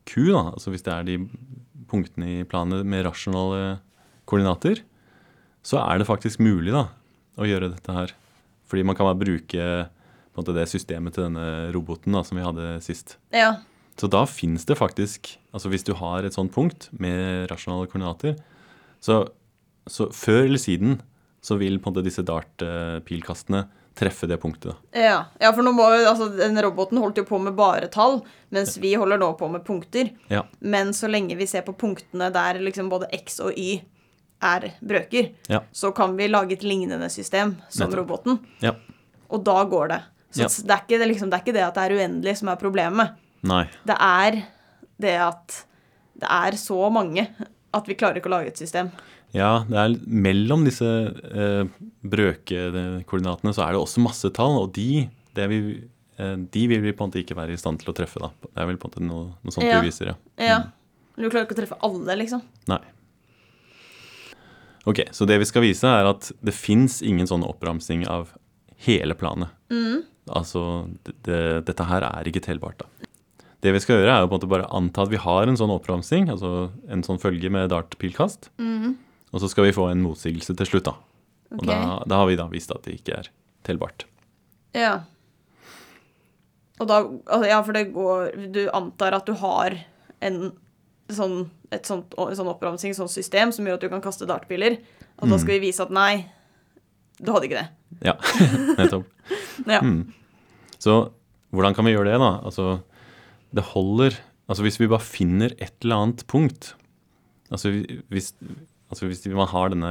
Q, 0.06 0.28
da, 0.32 0.42
altså 0.52 0.70
hvis 0.70 0.84
det 0.86 0.92
er 0.92 1.06
de 1.08 1.16
punktene 1.90 2.28
i 2.40 2.44
planet 2.48 2.84
med 2.86 3.04
rasjonale 3.06 3.78
koordinater, 4.28 4.82
så 5.66 5.80
er 5.82 5.98
det 5.98 6.06
faktisk 6.08 6.38
mulig 6.44 6.72
da, 6.76 6.84
å 7.40 7.48
gjøre 7.48 7.72
dette 7.72 7.92
her. 7.96 8.12
Fordi 8.68 8.84
man 8.86 8.96
kan 8.98 9.08
bare 9.08 9.18
bruke 9.20 9.56
en 9.62 9.88
måte, 10.40 10.54
det 10.56 10.68
systemet 10.70 11.16
til 11.16 11.26
denne 11.28 11.72
roboten 11.74 12.16
da, 12.16 12.22
som 12.26 12.38
vi 12.38 12.44
hadde 12.44 12.76
sist. 12.84 13.16
Ja. 13.34 13.56
Så 13.96 14.10
da 14.12 14.26
finnes 14.28 14.66
det 14.68 14.76
faktisk, 14.76 15.32
altså 15.56 15.72
hvis 15.72 15.86
du 15.86 15.94
har 15.96 16.26
et 16.26 16.36
sånt 16.36 16.52
punkt 16.54 16.90
med 16.92 17.48
rasjonale 17.50 17.88
koordinater, 17.88 18.36
så, 19.00 19.22
så 19.88 20.10
før 20.12 20.44
eller 20.44 20.60
siden 20.60 21.00
så 21.44 21.56
vil 21.60 21.78
på 21.80 21.88
en 21.88 21.94
måte 21.94 22.04
disse 22.04 22.24
dart-pilkastene 22.26 23.64
treffe 23.96 24.28
det 24.28 24.36
punktet. 24.42 24.76
Ja, 24.92 25.22
ja 25.40 25.52
for 25.56 25.64
nå 25.64 25.72
må 25.72 25.86
jo, 25.94 26.02
altså, 26.10 26.28
den 26.36 26.58
roboten 26.64 27.00
holdt 27.00 27.22
jo 27.22 27.26
på 27.28 27.38
med 27.40 27.56
bare 27.56 27.88
tall, 27.92 28.18
mens 28.52 28.76
vi 28.82 28.92
holder 28.98 29.20
nå 29.22 29.30
på 29.40 29.48
med 29.52 29.64
punkter. 29.64 30.10
Ja, 30.32 30.44
Men 30.60 30.92
så 30.96 31.08
lenge 31.08 31.38
vi 31.38 31.48
ser 31.48 31.64
på 31.64 31.76
punktene 31.78 32.28
der 32.34 32.60
liksom 32.60 32.90
både 32.92 33.08
X 33.16 33.40
og 33.44 33.56
Y 33.56 33.80
er 34.44 34.68
brøker, 34.84 35.30
ja, 35.48 35.62
så 35.72 35.94
kan 35.96 36.12
vi 36.18 36.28
lage 36.28 36.58
et 36.58 36.66
lignende 36.66 37.08
system 37.08 37.54
som 37.70 37.88
Nettopp. 37.88 38.02
roboten. 38.02 38.38
ja. 38.60 38.74
Og 39.32 39.42
da 39.42 39.56
går 39.66 39.88
det. 39.90 40.02
Så 40.36 40.44
Ja. 40.44 40.48
det, 40.68 40.70
er 40.76 40.82
ikke, 40.84 40.98
det, 41.00 41.08
liksom, 41.10 41.30
det 41.32 41.38
er 41.38 41.44
ikke 41.44 41.56
det 41.56 41.64
at 41.66 41.74
det 41.78 41.84
er 41.86 41.96
uendelig 41.96 42.36
som 42.40 42.48
er 42.52 42.60
problemet. 42.60 43.16
Nei. 43.46 43.64
Det 43.88 43.96
er 43.98 44.38
det 45.00 45.16
at 45.20 45.60
det 46.16 46.28
er 46.32 46.56
så 46.60 46.78
mange 46.92 47.26
at 47.76 47.88
vi 47.90 47.94
klarer 47.98 48.16
ikke 48.20 48.30
å 48.30 48.36
lage 48.36 48.48
et 48.52 48.60
system. 48.60 48.90
Ja, 49.36 49.64
det 49.68 49.76
er 49.76 49.96
mellom 50.08 50.62
disse 50.64 50.86
eh, 51.12 51.66
brøkekoordinatene 52.06 53.52
så 53.52 53.66
er 53.66 53.74
det 53.74 53.80
også 53.82 54.00
masse 54.04 54.30
tall, 54.32 54.56
og 54.62 54.72
de, 54.76 55.08
det 55.36 55.48
vi, 55.50 55.58
eh, 56.16 56.36
de 56.54 56.62
vil 56.70 56.80
vi 56.84 56.92
på 56.96 57.04
en 57.04 57.10
måte 57.10 57.20
ikke 57.20 57.36
være 57.36 57.52
i 57.52 57.60
stand 57.60 57.82
til 57.82 57.92
å 57.92 57.96
treffe. 57.96 58.22
da. 58.22 58.30
Det 58.46 58.62
er 58.62 58.70
vel 58.70 58.78
på 58.80 58.88
en 58.88 58.92
måte 58.94 59.04
noe, 59.04 59.24
noe 59.44 59.52
sånt 59.52 59.66
Ja. 59.66 59.80
du 59.80 59.86
viser, 59.90 60.12
ja. 60.14 60.16
Ja. 60.38 60.58
Du 61.16 61.28
klarer 61.28 61.44
ikke 61.46 61.56
å 61.56 61.60
treffe 61.60 61.78
alle, 61.84 62.16
liksom. 62.16 62.42
Nei. 62.68 62.80
Ok, 64.86 65.00
så 65.10 65.26
det 65.26 65.38
vi 65.42 65.48
skal 65.48 65.62
vise 65.66 65.88
er 65.90 66.06
at 66.06 66.30
det 66.44 66.54
fins 66.54 67.00
ingen 67.02 67.26
sånn 67.26 67.42
oppramsing 67.44 68.06
av 68.06 68.30
hele 68.86 69.14
planet. 69.18 69.50
Altså, 70.26 70.88
det, 71.06 71.14
det, 71.26 71.40
dette 71.68 71.86
her 71.86 72.06
er 72.08 72.28
ikke 72.28 72.42
tellbart, 72.44 72.82
da. 72.82 73.10
Det 73.64 73.72
vi 73.72 73.80
skal 73.82 74.00
gjøre, 74.00 74.12
er 74.12 74.22
jo 74.22 74.28
på 74.28 74.34
en 74.34 74.40
måte 74.40 74.50
bare 74.50 74.68
anta 74.74 75.04
at 75.06 75.10
vi 75.10 75.18
har 75.18 75.48
en 75.48 75.58
sånn 75.58 75.72
oppramsing, 75.74 76.28
altså 76.30 76.68
en 76.92 77.02
sånn 77.06 77.18
følge 77.22 77.50
med 77.50 77.70
dartpilkast, 77.72 78.50
og 79.32 79.42
så 79.42 79.48
skal 79.50 79.66
vi 79.66 79.74
få 79.74 79.88
en 79.90 80.04
motsigelse 80.04 80.54
til 80.58 80.68
slutt, 80.68 80.90
da. 80.90 80.94
Og 81.56 81.64
da, 81.66 81.78
da 82.06 82.20
har 82.20 82.28
vi 82.30 82.38
da 82.38 82.46
vist 82.50 82.72
at 82.74 82.84
det 82.86 82.98
ikke 82.98 83.20
er 83.20 83.30
tellbart. 83.66 84.04
Ja. 84.76 85.00
Og 86.82 86.88
da 86.90 87.00
altså, 87.06 87.46
Ja, 87.48 87.62
for 87.64 87.72
det 87.72 87.86
går 87.94 88.34
Du 88.52 88.66
antar 88.74 89.14
at 89.16 89.24
du 89.24 89.32
har 89.40 89.78
en 90.20 90.50
sånn, 91.12 91.46
et 91.70 91.86
sånt, 91.86 92.14
en 92.18 92.36
sånn 92.36 92.50
oppramsing, 92.50 92.94
sånt 92.96 93.12
system, 93.12 93.52
som 93.54 93.66
gjør 93.66 93.78
at 93.78 93.84
du 93.84 93.90
kan 93.92 94.02
kaste 94.02 94.26
dartpiler. 94.28 94.78
Og 95.22 95.30
da 95.30 95.38
skal 95.38 95.56
vi 95.56 95.68
vise 95.68 95.84
at 95.84 95.92
nei, 95.94 96.26
du 97.20 97.30
hadde 97.32 97.46
ikke 97.48 97.60
det. 97.60 97.68
Ja, 98.08 98.16
nettopp. 98.80 99.06
Ja. 99.64 99.80
Mm. 99.80 100.12
Så 100.78 101.10
hvordan 101.54 101.74
kan 101.76 101.86
vi 101.88 101.94
gjøre 101.94 102.10
det, 102.12 102.20
da? 102.20 102.32
Altså, 102.44 102.80
det 103.54 103.64
holder 103.72 104.18
Altså 104.46 104.62
hvis 104.62 104.78
vi 104.78 104.86
bare 104.86 105.02
finner 105.02 105.54
et 105.58 105.74
eller 105.82 106.04
annet 106.04 106.20
punkt 106.30 106.74
Altså 107.50 107.72
hvis, 108.12 108.28
altså 108.90 109.08
hvis 109.08 109.24
man 109.34 109.48
har 109.50 109.72
denne 109.72 109.90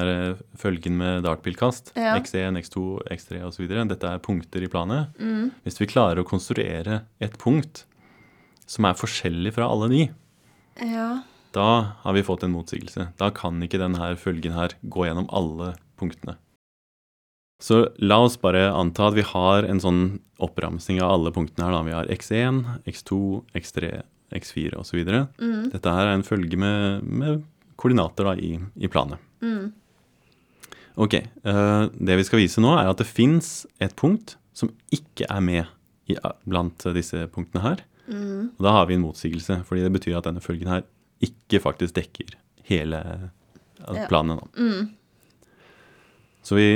følgen 0.60 0.98
med 1.00 1.24
dartpilkast, 1.25 1.93
Ja. 1.95 2.17
X1, 2.19 2.60
X2, 2.60 2.84
X3 3.12 3.41
osv. 3.48 3.67
Dette 3.67 4.07
er 4.07 4.19
punkter 4.24 4.63
i 4.63 4.67
planet. 4.72 5.15
Hvis 5.63 5.79
vi 5.79 5.88
klarer 5.88 6.19
å 6.19 6.27
konstruere 6.27 7.01
et 7.24 7.38
punkt 7.39 7.86
som 8.67 8.88
er 8.89 8.98
forskjellig 9.00 9.53
fra 9.55 9.69
alle 9.72 9.88
de, 9.91 10.01
ja. 10.84 11.22
da 11.55 11.95
har 12.03 12.13
vi 12.17 12.24
fått 12.27 12.43
en 12.43 12.55
motsigelse. 12.55 13.07
Da 13.19 13.29
kan 13.31 13.62
ikke 13.63 13.79
denne 13.79 14.15
følgen 14.19 14.55
her 14.57 14.75
gå 14.84 15.07
gjennom 15.07 15.29
alle 15.31 15.75
punktene. 16.00 16.36
Så 17.65 17.79
la 17.98 18.19
oss 18.22 18.36
bare 18.38 18.67
anta 18.69 19.07
at 19.10 19.15
vi 19.17 19.24
har 19.25 19.65
en 19.65 19.79
sånn 19.81 20.01
oppramsing 20.43 21.00
av 21.01 21.15
alle 21.15 21.31
punktene 21.34 21.65
her. 21.65 21.74
Da. 21.74 21.86
Vi 21.88 21.95
har 21.95 22.12
X1, 22.13 22.60
X2, 22.91 23.17
X3, 23.57 23.89
X4 24.38 24.77
osv. 24.77 25.00
Mm. 25.01 25.72
Dette 25.74 25.93
her 25.95 26.12
er 26.12 26.13
en 26.13 26.25
følge 26.27 26.60
med, 26.62 27.07
med 27.07 27.41
koordinater 27.81 28.27
da, 28.29 28.36
i, 28.38 28.60
i 28.77 28.91
planet. 28.91 29.22
Mm. 29.41 29.74
Ok, 30.95 31.17
Uh, 31.43 31.89
Det 31.91 32.15
vi 32.15 32.24
skal 32.24 32.39
vise 32.39 32.62
nå, 32.63 32.72
er 32.79 32.88
at 32.88 33.01
det 33.01 33.07
fins 33.10 33.65
et 33.84 33.95
punkt 34.00 34.38
som 34.55 34.69
ikke 34.95 35.27
er 35.27 35.41
med 35.43 35.65
i, 36.07 36.15
blant 36.48 36.86
disse 36.95 37.25
punktene 37.34 37.63
her. 37.65 37.81
Mm. 38.07 38.53
Og 38.55 38.62
da 38.63 38.75
har 38.77 38.86
vi 38.88 38.95
en 38.95 39.03
motsigelse, 39.03 39.57
fordi 39.67 39.84
det 39.84 39.91
betyr 39.98 40.19
at 40.19 40.29
denne 40.29 40.43
følgen 40.43 40.69
her 40.72 40.86
ikke 41.25 41.60
faktisk 41.63 41.98
dekker 41.98 42.38
hele 42.69 43.01
planen. 43.01 43.34
Ja. 43.86 44.05
planen. 44.10 44.39
Mm. 44.55 44.93
Så, 46.45 46.55
vi, 46.57 46.69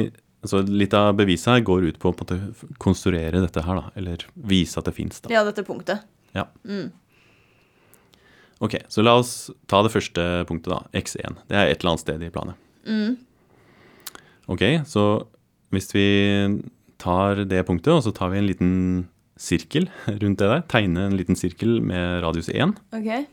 så 0.48 0.62
litt 0.64 0.94
av 0.96 1.14
beviset 1.20 1.52
her 1.52 1.64
går 1.68 1.90
ut 1.90 1.98
på 2.00 2.14
å 2.14 2.38
konstruere 2.80 3.42
dette 3.44 3.64
her, 3.66 3.76
da. 3.82 3.90
Eller 4.00 4.24
vise 4.36 4.80
at 4.80 4.86
det 4.88 4.94
fins, 4.96 5.20
da. 5.20 5.32
ja, 5.34 5.42
dette 5.44 5.66
punktet. 5.68 6.06
Ja. 6.36 6.46
Mm. 6.64 6.92
Ok, 8.64 8.76
så 8.92 9.04
la 9.04 9.14
oss 9.20 9.50
ta 9.72 9.82
det 9.86 9.92
første 9.94 10.24
punktet, 10.48 10.72
da. 10.74 10.82
X1. 11.00 11.38
Det 11.48 11.56
er 11.60 11.70
et 11.72 11.80
eller 11.82 11.94
annet 11.94 12.04
sted 12.04 12.24
i 12.24 12.32
planet. 12.34 12.56
Mm. 12.88 13.18
Ok, 14.52 14.64
så 14.90 15.04
hvis 15.76 15.92
vi 15.96 16.06
tar 17.00 17.44
det 17.48 17.62
punktet, 17.68 17.94
og 17.96 18.04
så 18.04 18.12
tar 18.16 18.32
vi 18.34 18.40
en 18.42 18.48
liten 18.50 18.72
sirkel 19.40 19.88
rundt 20.24 20.40
det 20.42 20.50
der. 20.52 20.64
Tegne 20.72 21.06
en 21.08 21.16
liten 21.20 21.38
sirkel 21.40 21.80
med 21.84 22.22
radius 22.26 22.50
1, 22.52 22.76
Okay. 23.00 23.28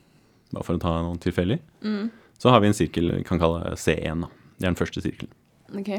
bare 0.55 0.67
for 0.67 0.79
å 0.79 0.83
ta 0.83 0.93
noe 1.03 1.19
tilfeldig. 1.23 1.59
Mm. 1.83 2.11
Så 2.39 2.53
har 2.53 2.61
vi 2.63 2.69
en 2.71 2.77
sirkel 2.77 3.11
vi 3.17 3.25
kan 3.27 3.41
kalle 3.43 3.75
C1. 3.81 4.27
da. 4.27 4.31
Det 4.59 4.65
er 4.67 4.71
den 4.71 4.79
første 4.79 5.03
sirkelen. 5.03 5.33
OK. 5.75 5.91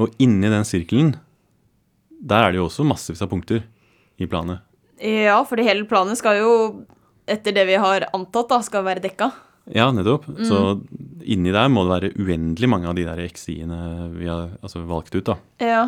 Og 0.00 0.14
inni 0.22 0.48
den 0.48 0.64
sirkelen, 0.68 1.14
der 2.22 2.46
er 2.46 2.52
det 2.54 2.60
jo 2.62 2.68
også 2.68 2.84
massevis 2.86 3.22
av 3.24 3.28
punkter 3.32 3.64
i 4.22 4.28
planet. 4.30 4.62
Ja, 5.02 5.40
fordi 5.48 5.64
hele 5.66 5.84
planen 5.90 6.16
skal 6.16 6.38
jo, 6.38 6.52
etter 7.26 7.54
det 7.56 7.64
vi 7.68 7.78
har 7.82 8.06
antatt, 8.14 8.48
da, 8.52 8.60
skal 8.64 8.84
være 8.86 9.02
dekka. 9.04 9.30
Ja, 9.74 9.88
nettopp. 9.94 10.24
Så 10.46 10.60
inni 11.22 11.52
der 11.54 11.68
må 11.70 11.84
det 11.86 11.92
være 11.94 12.12
uendelig 12.18 12.68
mange 12.70 12.88
av 12.90 12.96
de 12.98 13.04
der 13.06 13.20
XI-ene 13.30 13.78
vi 14.16 14.26
har 14.30 14.54
altså, 14.62 14.82
valgt 14.88 15.14
ut, 15.18 15.26
da. 15.28 15.36
Ja. 15.62 15.82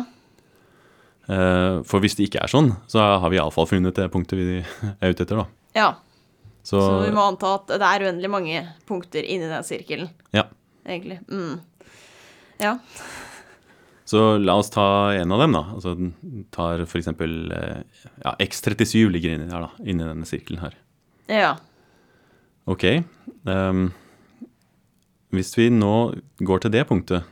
Eh, 1.27 1.81
For 1.87 2.03
hvis 2.03 2.15
det 2.19 2.27
ikke 2.29 2.43
er 2.45 2.51
sånn, 2.51 2.73
så 2.91 3.01
har 3.23 3.31
vi 3.33 3.39
iallfall 3.39 3.67
funnet 3.69 3.97
det 3.97 4.09
punktet 4.13 4.37
vi 4.39 4.59
er 5.01 5.15
ute 5.15 5.25
etter, 5.25 5.41
da. 5.43 5.47
ja. 5.77 5.93
Så, 6.65 6.79
Så 6.81 6.93
vi 7.03 7.11
må 7.13 7.21
anta 7.29 7.51
at 7.59 7.67
det 7.77 7.85
er 7.85 8.03
uendelig 8.07 8.29
mange 8.33 8.61
punkter 8.89 9.21
inni 9.21 9.45
den 9.45 9.61
sirkelen, 9.67 10.07
ja. 10.33 10.47
egentlig. 10.81 11.19
Mm. 11.29 11.59
Ja. 12.57 12.71
Så 14.05 14.37
la 14.37 14.53
oss 14.61 14.69
ta 14.69 15.13
en 15.17 15.33
av 15.33 15.41
dem, 15.41 15.55
da. 15.55 15.63
Altså 15.73 15.95
den 15.97 16.11
tar 16.53 16.83
eksempel 16.85 17.51
eh, 17.55 18.03
ja, 18.21 18.35
X37 18.37 19.09
ligger 19.09 19.33
inni 19.33 19.49
der, 19.49 19.65
da. 19.65 19.85
Inni 19.85 20.05
denne 20.05 20.27
sirkelen 20.29 20.61
her. 20.61 20.75
Ja. 21.31 21.55
Ok. 22.69 22.85
Um, 23.49 23.87
hvis 25.33 25.55
vi 25.57 25.71
nå 25.73 25.95
går 26.45 26.61
til 26.63 26.73
det 26.75 26.85
punktet 26.89 27.25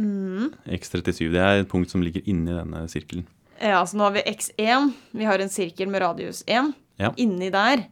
X37, 0.00 1.26
det 1.34 1.40
er 1.42 1.60
et 1.60 1.68
punkt 1.68 1.90
som 1.92 2.02
ligger 2.04 2.24
inni 2.30 2.54
denne 2.54 2.86
sirkelen. 2.88 3.26
Ja, 3.60 3.82
så 3.84 3.98
nå 3.98 4.06
har 4.06 4.14
vi 4.16 4.24
X1. 4.30 4.92
Vi 5.12 5.26
har 5.28 5.42
en 5.42 5.52
sirkel 5.52 5.90
med 5.92 6.00
radius 6.00 6.44
1. 6.46 6.70
Ja. 7.00 7.12
Inni 7.20 7.50
der 7.52 7.84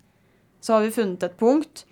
så 0.64 0.76
har 0.76 0.86
vi 0.86 0.94
funnet 0.94 1.26
et 1.26 1.36
punkt 1.40 1.84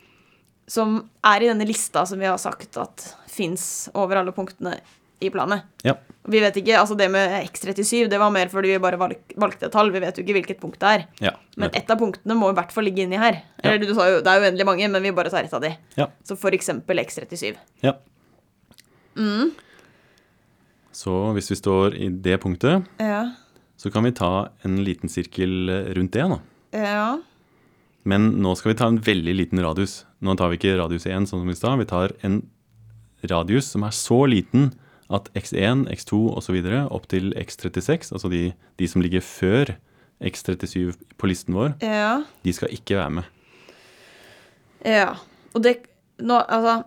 som 0.67 0.99
er 1.27 1.45
i 1.45 1.51
denne 1.51 1.67
lista 1.69 2.03
som 2.09 2.21
vi 2.23 2.27
har 2.27 2.39
sagt 2.41 2.79
at 2.81 3.05
fins 3.31 3.91
over 3.95 4.23
alle 4.23 4.35
punktene 4.35 4.79
i 5.21 5.31
planet. 5.31 5.63
Ja. 5.87 5.95
Vi 6.29 6.41
vet 6.43 6.57
ikke, 6.59 6.75
altså 6.81 6.97
Det 6.99 7.07
med 7.11 7.31
X37 7.47 8.09
det 8.11 8.19
var 8.19 8.31
mer 8.35 8.49
fordi 8.51 8.73
vi 8.75 8.79
bare 8.83 8.99
valgte 8.99 9.67
et 9.69 9.73
tall. 9.73 9.93
Vi 9.95 10.01
vet 10.03 10.17
jo 10.19 10.25
ikke 10.25 10.35
hvilket 10.41 10.61
punkt 10.61 10.81
det 10.83 10.89
er. 10.89 11.05
ja 11.21 11.31
Men 11.57 11.71
ett 11.73 11.89
av 11.91 11.99
punktene 12.01 12.35
må 12.35 12.51
i 12.51 12.57
hvert 12.59 12.73
fall 12.75 12.85
ligge 12.85 13.05
inni 13.05 13.17
her. 13.21 13.43
Ja. 13.63 13.77
Du 13.79 13.95
sa 13.95 14.09
jo, 14.11 14.21
Det 14.21 14.27
er 14.33 14.43
uendelig 14.43 14.67
mange, 14.67 14.89
men 14.91 15.03
vi 15.03 15.13
bare 15.13 15.31
tar 15.31 15.45
ett 15.47 15.55
av 15.55 15.61
de. 15.63 15.71
Ja. 15.97 16.09
Så 16.27 16.37
for 16.37 16.51
eksempel 16.51 16.99
X37. 16.99 17.55
ja. 17.83 17.95
Så 20.97 21.13
hvis 21.37 21.51
vi 21.53 21.57
står 21.57 21.95
i 21.97 22.09
det 22.09 22.39
punktet, 22.43 22.85
Ja. 22.99 23.33
så 23.77 23.91
kan 23.93 24.05
vi 24.05 24.13
ta 24.13 24.49
en 24.65 24.83
liten 24.85 25.09
sirkel 25.09 25.71
rundt 25.95 26.13
det. 26.13 26.29
da. 26.29 26.39
Ja. 26.73 27.19
Men 28.05 28.31
nå 28.43 28.55
skal 28.57 28.73
vi 28.73 28.79
ta 28.79 28.87
en 28.87 28.99
veldig 29.01 29.35
liten 29.37 29.63
radius. 29.63 30.05
Nå 30.23 30.37
tar 30.37 30.49
vi 30.51 30.57
ikke 30.59 30.77
radius 30.79 31.07
1 31.07 31.27
sånn 31.29 31.41
som 31.43 31.51
i 31.51 31.55
stad. 31.55 31.79
Vi 31.79 31.85
tar 31.85 32.13
en 32.23 32.49
radius 33.25 33.67
som 33.67 33.83
er 33.85 33.91
så 33.91 34.27
liten 34.29 34.73
at 35.11 35.29
x1, 35.39 35.87
x2 35.93 36.19
osv. 36.37 36.57
opp 36.91 37.07
til 37.09 37.33
x36, 37.39 38.13
altså 38.13 38.31
de, 38.33 38.53
de 38.81 38.89
som 38.91 39.03
ligger 39.05 39.21
før 39.23 39.77
x37 40.21 40.97
på 41.21 41.29
listen 41.31 41.55
vår, 41.55 41.75
Ja. 41.85 42.23
de 42.43 42.53
skal 42.53 42.73
ikke 42.75 42.97
være 42.97 43.11
med. 43.11 43.25
Ja. 44.85 45.15
Og 45.55 45.63
det 45.63 45.77
nå, 46.19 46.39
Altså 46.49 46.85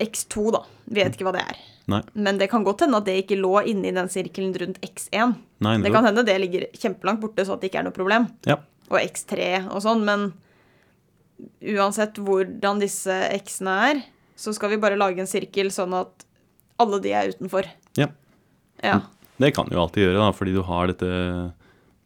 X2, 0.00 0.50
da. 0.52 0.60
Vet 0.92 1.14
ikke 1.16 1.24
hva 1.28 1.32
det 1.36 1.42
er. 1.48 1.58
Nei. 1.88 2.00
Men 2.18 2.38
det 2.40 2.48
kan 2.50 2.64
godt 2.66 2.82
hende 2.84 2.98
at 2.98 3.06
det 3.06 3.14
ikke 3.22 3.38
lå 3.38 3.60
inni 3.70 3.92
den 3.94 4.08
sirkelen 4.12 4.52
rundt 4.60 4.80
X1. 4.84 5.36
Nei, 5.64 5.76
Det 5.82 5.92
kan 5.94 6.04
hende 6.04 6.24
det 6.26 6.34
ligger 6.42 6.66
kjempelangt 6.74 7.20
borte, 7.22 7.44
så 7.46 7.54
at 7.54 7.60
det 7.62 7.70
ikke 7.70 7.78
er 7.80 7.86
noe 7.88 7.96
problem. 7.96 8.26
Ja. 8.48 8.58
Og 8.90 8.98
X3 9.00 9.66
og 9.70 9.80
sånn, 9.84 10.04
men 10.04 10.32
uansett 11.76 12.18
hvordan 12.22 12.80
disse 12.82 13.12
X-ene 13.40 13.76
er, 13.90 14.02
så 14.36 14.52
skal 14.56 14.70
vi 14.74 14.80
bare 14.82 14.98
lage 15.00 15.20
en 15.22 15.30
sirkel 15.30 15.70
sånn 15.72 15.94
at 15.96 16.26
alle 16.82 17.00
de 17.04 17.12
er 17.16 17.32
utenfor. 17.34 17.68
Ja. 17.96 18.08
Ja. 18.84 19.00
Det 19.40 19.52
kan 19.56 19.68
du 19.68 19.74
jo 19.76 19.82
alltid 19.82 20.04
gjøre, 20.06 20.20
da, 20.20 20.30
fordi 20.36 20.52
du 20.56 20.62
har 20.64 20.86
dette 20.90 21.08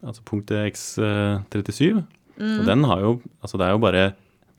altså 0.07 0.23
punktet 0.27 0.73
x37. 0.73 2.03
Og 2.41 2.63
den 2.65 2.85
har 2.89 3.03
jo 3.05 3.11
Altså 3.43 3.59
det 3.61 3.67
er 3.67 3.75
jo 3.75 3.83
bare 3.83 4.05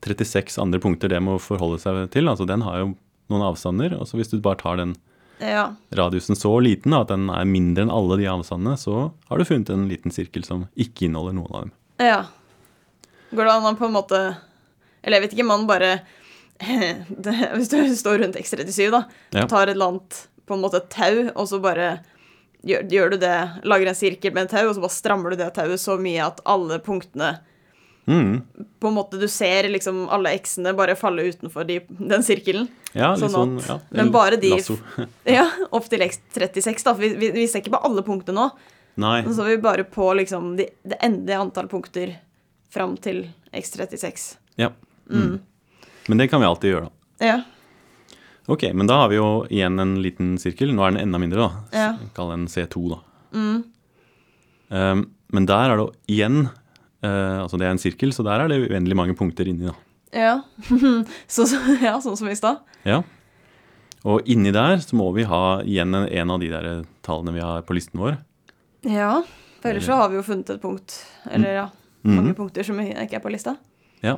36 0.02 0.58
andre 0.62 0.78
punkter 0.82 1.10
det 1.10 1.18
må 1.22 1.36
forholde 1.42 1.80
seg 1.82 2.04
til. 2.14 2.28
Altså 2.30 2.46
den 2.46 2.62
har 2.66 2.78
jo 2.82 2.92
noen 3.30 3.44
avstander. 3.48 3.96
Og 3.98 4.06
så 4.08 4.18
hvis 4.18 4.30
du 4.32 4.38
bare 4.42 4.60
tar 4.60 4.76
den 4.82 4.96
Ja. 5.42 5.72
radiusen 5.90 6.36
så 6.38 6.52
liten 6.62 6.92
da, 6.94 7.00
at 7.02 7.08
den 7.10 7.28
er 7.30 7.44
mindre 7.44 7.82
enn 7.82 7.90
alle 7.90 8.16
de 8.20 8.28
avstandene, 8.30 8.76
så 8.78 9.10
har 9.28 9.38
du 9.38 9.44
funnet 9.44 9.70
en 9.74 9.88
liten 9.90 10.12
sirkel 10.14 10.44
som 10.46 10.68
ikke 10.78 11.08
inneholder 11.08 11.34
noen 11.34 11.50
av 11.54 11.60
dem. 11.64 11.72
ja. 11.98 12.20
Går 13.32 13.44
det 13.48 13.52
an 13.56 13.64
å 13.74 13.78
på 13.78 13.86
en 13.88 13.94
måte 13.96 14.18
Eller 15.02 15.16
jeg 15.18 15.22
vet 15.24 15.32
ikke, 15.38 15.46
man 15.48 15.66
bare 15.66 16.02
det, 17.24 17.34
Hvis 17.56 17.68
du 17.72 17.78
står 18.02 18.18
rundt 18.22 18.36
X37, 18.36 18.90
da, 18.90 19.04
Ja. 19.34 19.46
tar 19.46 19.66
et 19.68 19.74
eller 19.76 19.88
annet 19.94 20.26
på 20.46 20.54
en 20.54 20.60
måte 20.64 20.76
et 20.82 20.90
tau, 20.90 21.30
og 21.36 21.46
så 21.48 21.60
bare 21.62 22.00
gjør, 22.66 22.84
gjør 22.90 23.10
du 23.10 23.16
det, 23.22 23.36
lager 23.64 23.88
en 23.90 23.94
sirkel 23.98 24.34
med 24.34 24.44
et 24.48 24.50
tau, 24.56 24.68
og 24.68 24.74
så 24.76 24.82
bare 24.84 24.94
strammer 24.94 25.30
du 25.30 25.36
det 25.40 25.52
tauet 25.54 25.80
så 25.82 25.96
mye 26.00 26.26
at 26.26 26.40
alle 26.46 26.78
punktene 26.84 27.38
Mm. 28.02 28.40
på 28.82 28.88
en 28.88 28.94
måte 28.96 29.14
Du 29.20 29.28
ser 29.30 29.68
liksom 29.70 30.08
alle 30.10 30.32
X-ene 30.34 30.72
bare 30.74 30.96
falle 30.98 31.22
utenfor 31.22 31.62
de, 31.64 31.76
den 31.86 32.24
sirkelen. 32.26 32.64
Ja, 32.98 33.12
Sånn 33.14 33.30
sånn, 33.30 33.52
at- 33.60 33.68
ja, 33.68 33.76
men 33.94 34.10
bare 34.10 34.34
de-. 34.42 34.58
Ja, 35.24 35.44
opp 35.70 35.86
til 35.88 36.00
X36, 36.02 36.82
da. 36.82 36.94
Vi, 36.98 37.12
vi, 37.14 37.28
vi 37.30 37.46
ser 37.46 37.60
ikke 37.62 37.70
på 37.76 37.80
alle 37.86 38.02
punktene 38.02 38.34
nå. 38.34 38.48
Nei. 38.96 39.22
Så 39.22 39.36
så 39.38 39.46
vi 39.46 39.54
bare 39.62 39.84
på 39.84 40.08
liksom 40.18 40.56
de, 40.58 40.66
det 40.82 40.98
endelige 41.00 41.38
antall 41.44 41.68
punkter 41.70 42.16
fram 42.74 42.96
til 42.98 43.28
X36. 43.54 44.34
Ja. 44.58 44.72
Mm. 45.08 45.38
Men 46.08 46.18
det 46.18 46.28
kan 46.32 46.40
vi 46.42 46.46
alltid 46.48 46.72
gjøre, 46.74 46.88
da. 46.88 47.26
Ja. 47.26 47.36
Ok, 48.50 48.64
men 48.74 48.88
da 48.90 48.96
har 49.04 49.08
vi 49.12 49.16
jo 49.20 49.26
igjen 49.46 49.78
en 49.78 49.92
liten 50.02 50.32
sirkel. 50.42 50.72
Nå 50.74 50.82
er 50.86 50.96
den 50.96 51.04
enda 51.04 51.18
mindre, 51.22 51.44
da. 51.46 51.78
Ja. 51.78 51.90
Kall 52.16 52.32
den 52.34 52.48
C2, 52.50 52.82
da. 52.90 52.98
Um, 54.72 55.02
men 55.32 55.46
der 55.48 55.72
er 55.72 55.76
det 55.80 55.86
igjen 56.12 56.46
uh, 56.48 57.38
Altså 57.42 57.58
det 57.60 57.66
er 57.66 57.74
en 57.74 57.80
sirkel, 57.80 58.12
så 58.16 58.24
der 58.24 58.40
er 58.44 58.48
det 58.50 58.58
uendelig 58.70 58.96
mange 58.98 59.14
punkter 59.18 59.48
inni, 59.48 59.68
da. 59.68 59.74
Ja. 60.12 60.32
så, 61.34 61.46
ja, 61.82 61.94
sånn 62.02 62.16
som 62.18 62.28
i 62.32 62.36
stad. 62.36 62.60
Ja. 62.88 63.02
Og 64.02 64.26
inni 64.28 64.50
der 64.52 64.80
så 64.82 64.96
må 64.98 65.06
vi 65.16 65.24
ha 65.28 65.60
igjen 65.62 65.94
en, 65.94 66.08
en 66.10 66.32
av 66.34 66.40
de 66.42 66.50
der 66.50 66.68
tallene 67.06 67.36
vi 67.36 67.44
har 67.44 67.62
på 67.68 67.76
listen 67.76 68.00
vår. 68.02 68.18
Ja. 68.88 69.20
For 69.62 69.70
ellers 69.70 69.86
så 69.86 69.94
har 70.00 70.10
vi 70.10 70.18
jo 70.18 70.24
funnet 70.26 70.50
et 70.56 70.62
punkt, 70.64 70.98
eller 71.30 71.54
ja, 71.60 71.68
Mhm. 72.02 72.16
mange 72.18 72.32
punkter 72.34 72.66
som 72.66 72.80
ikke 72.82 73.14
er 73.14 73.20
på 73.22 73.30
lista. 73.30 73.52
Ja. 74.02 74.16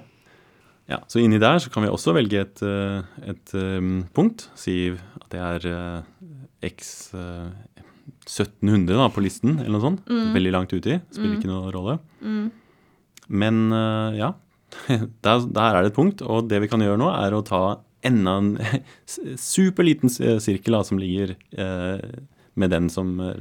Ja. 0.91 1.01
Så 1.09 1.23
inni 1.23 1.41
der 1.41 1.61
så 1.63 1.71
kan 1.73 1.85
vi 1.85 1.93
også 1.93 2.13
velge 2.17 2.43
et, 2.45 2.63
eh, 2.65 3.31
et 3.33 3.55
um, 3.57 4.05
punkt. 4.17 4.49
Si 4.59 4.77
at 4.93 5.29
det 5.33 5.41
er 5.41 5.69
eh, 5.71 6.69
x 6.69 7.15
eh, 7.17 7.49
1700 8.25 8.93
da, 8.97 9.09
på 9.13 9.25
listen, 9.25 9.59
eller 9.59 9.77
noe 9.77 9.85
sånt. 9.85 10.05
Veldig 10.09 10.53
langt 10.53 10.73
uti. 10.73 10.99
Spiller 11.13 11.39
ikke 11.39 11.51
noen 11.51 11.73
rolle. 11.75 11.99
Men 13.29 13.65
eh, 13.73 14.21
ja, 14.21 14.35
der, 15.25 15.49
der 15.49 15.79
er 15.79 15.83
det 15.83 15.93
et 15.93 15.99
punkt. 15.99 16.25
Og 16.25 16.49
det 16.51 16.63
vi 16.65 16.71
kan 16.73 16.85
gjøre 16.85 17.01
nå, 17.01 17.11
er 17.17 17.37
å 17.37 17.45
ta 17.47 17.65
enda 18.05 18.37
en 18.41 18.55
superliten 19.41 20.13
sirkel 20.13 20.77
da, 20.77 20.83
som 20.85 21.01
ligger 21.01 21.37
eh, 21.57 22.23
med 22.61 22.75
den 22.75 22.91
som, 22.93 23.17
eh, 23.25 23.41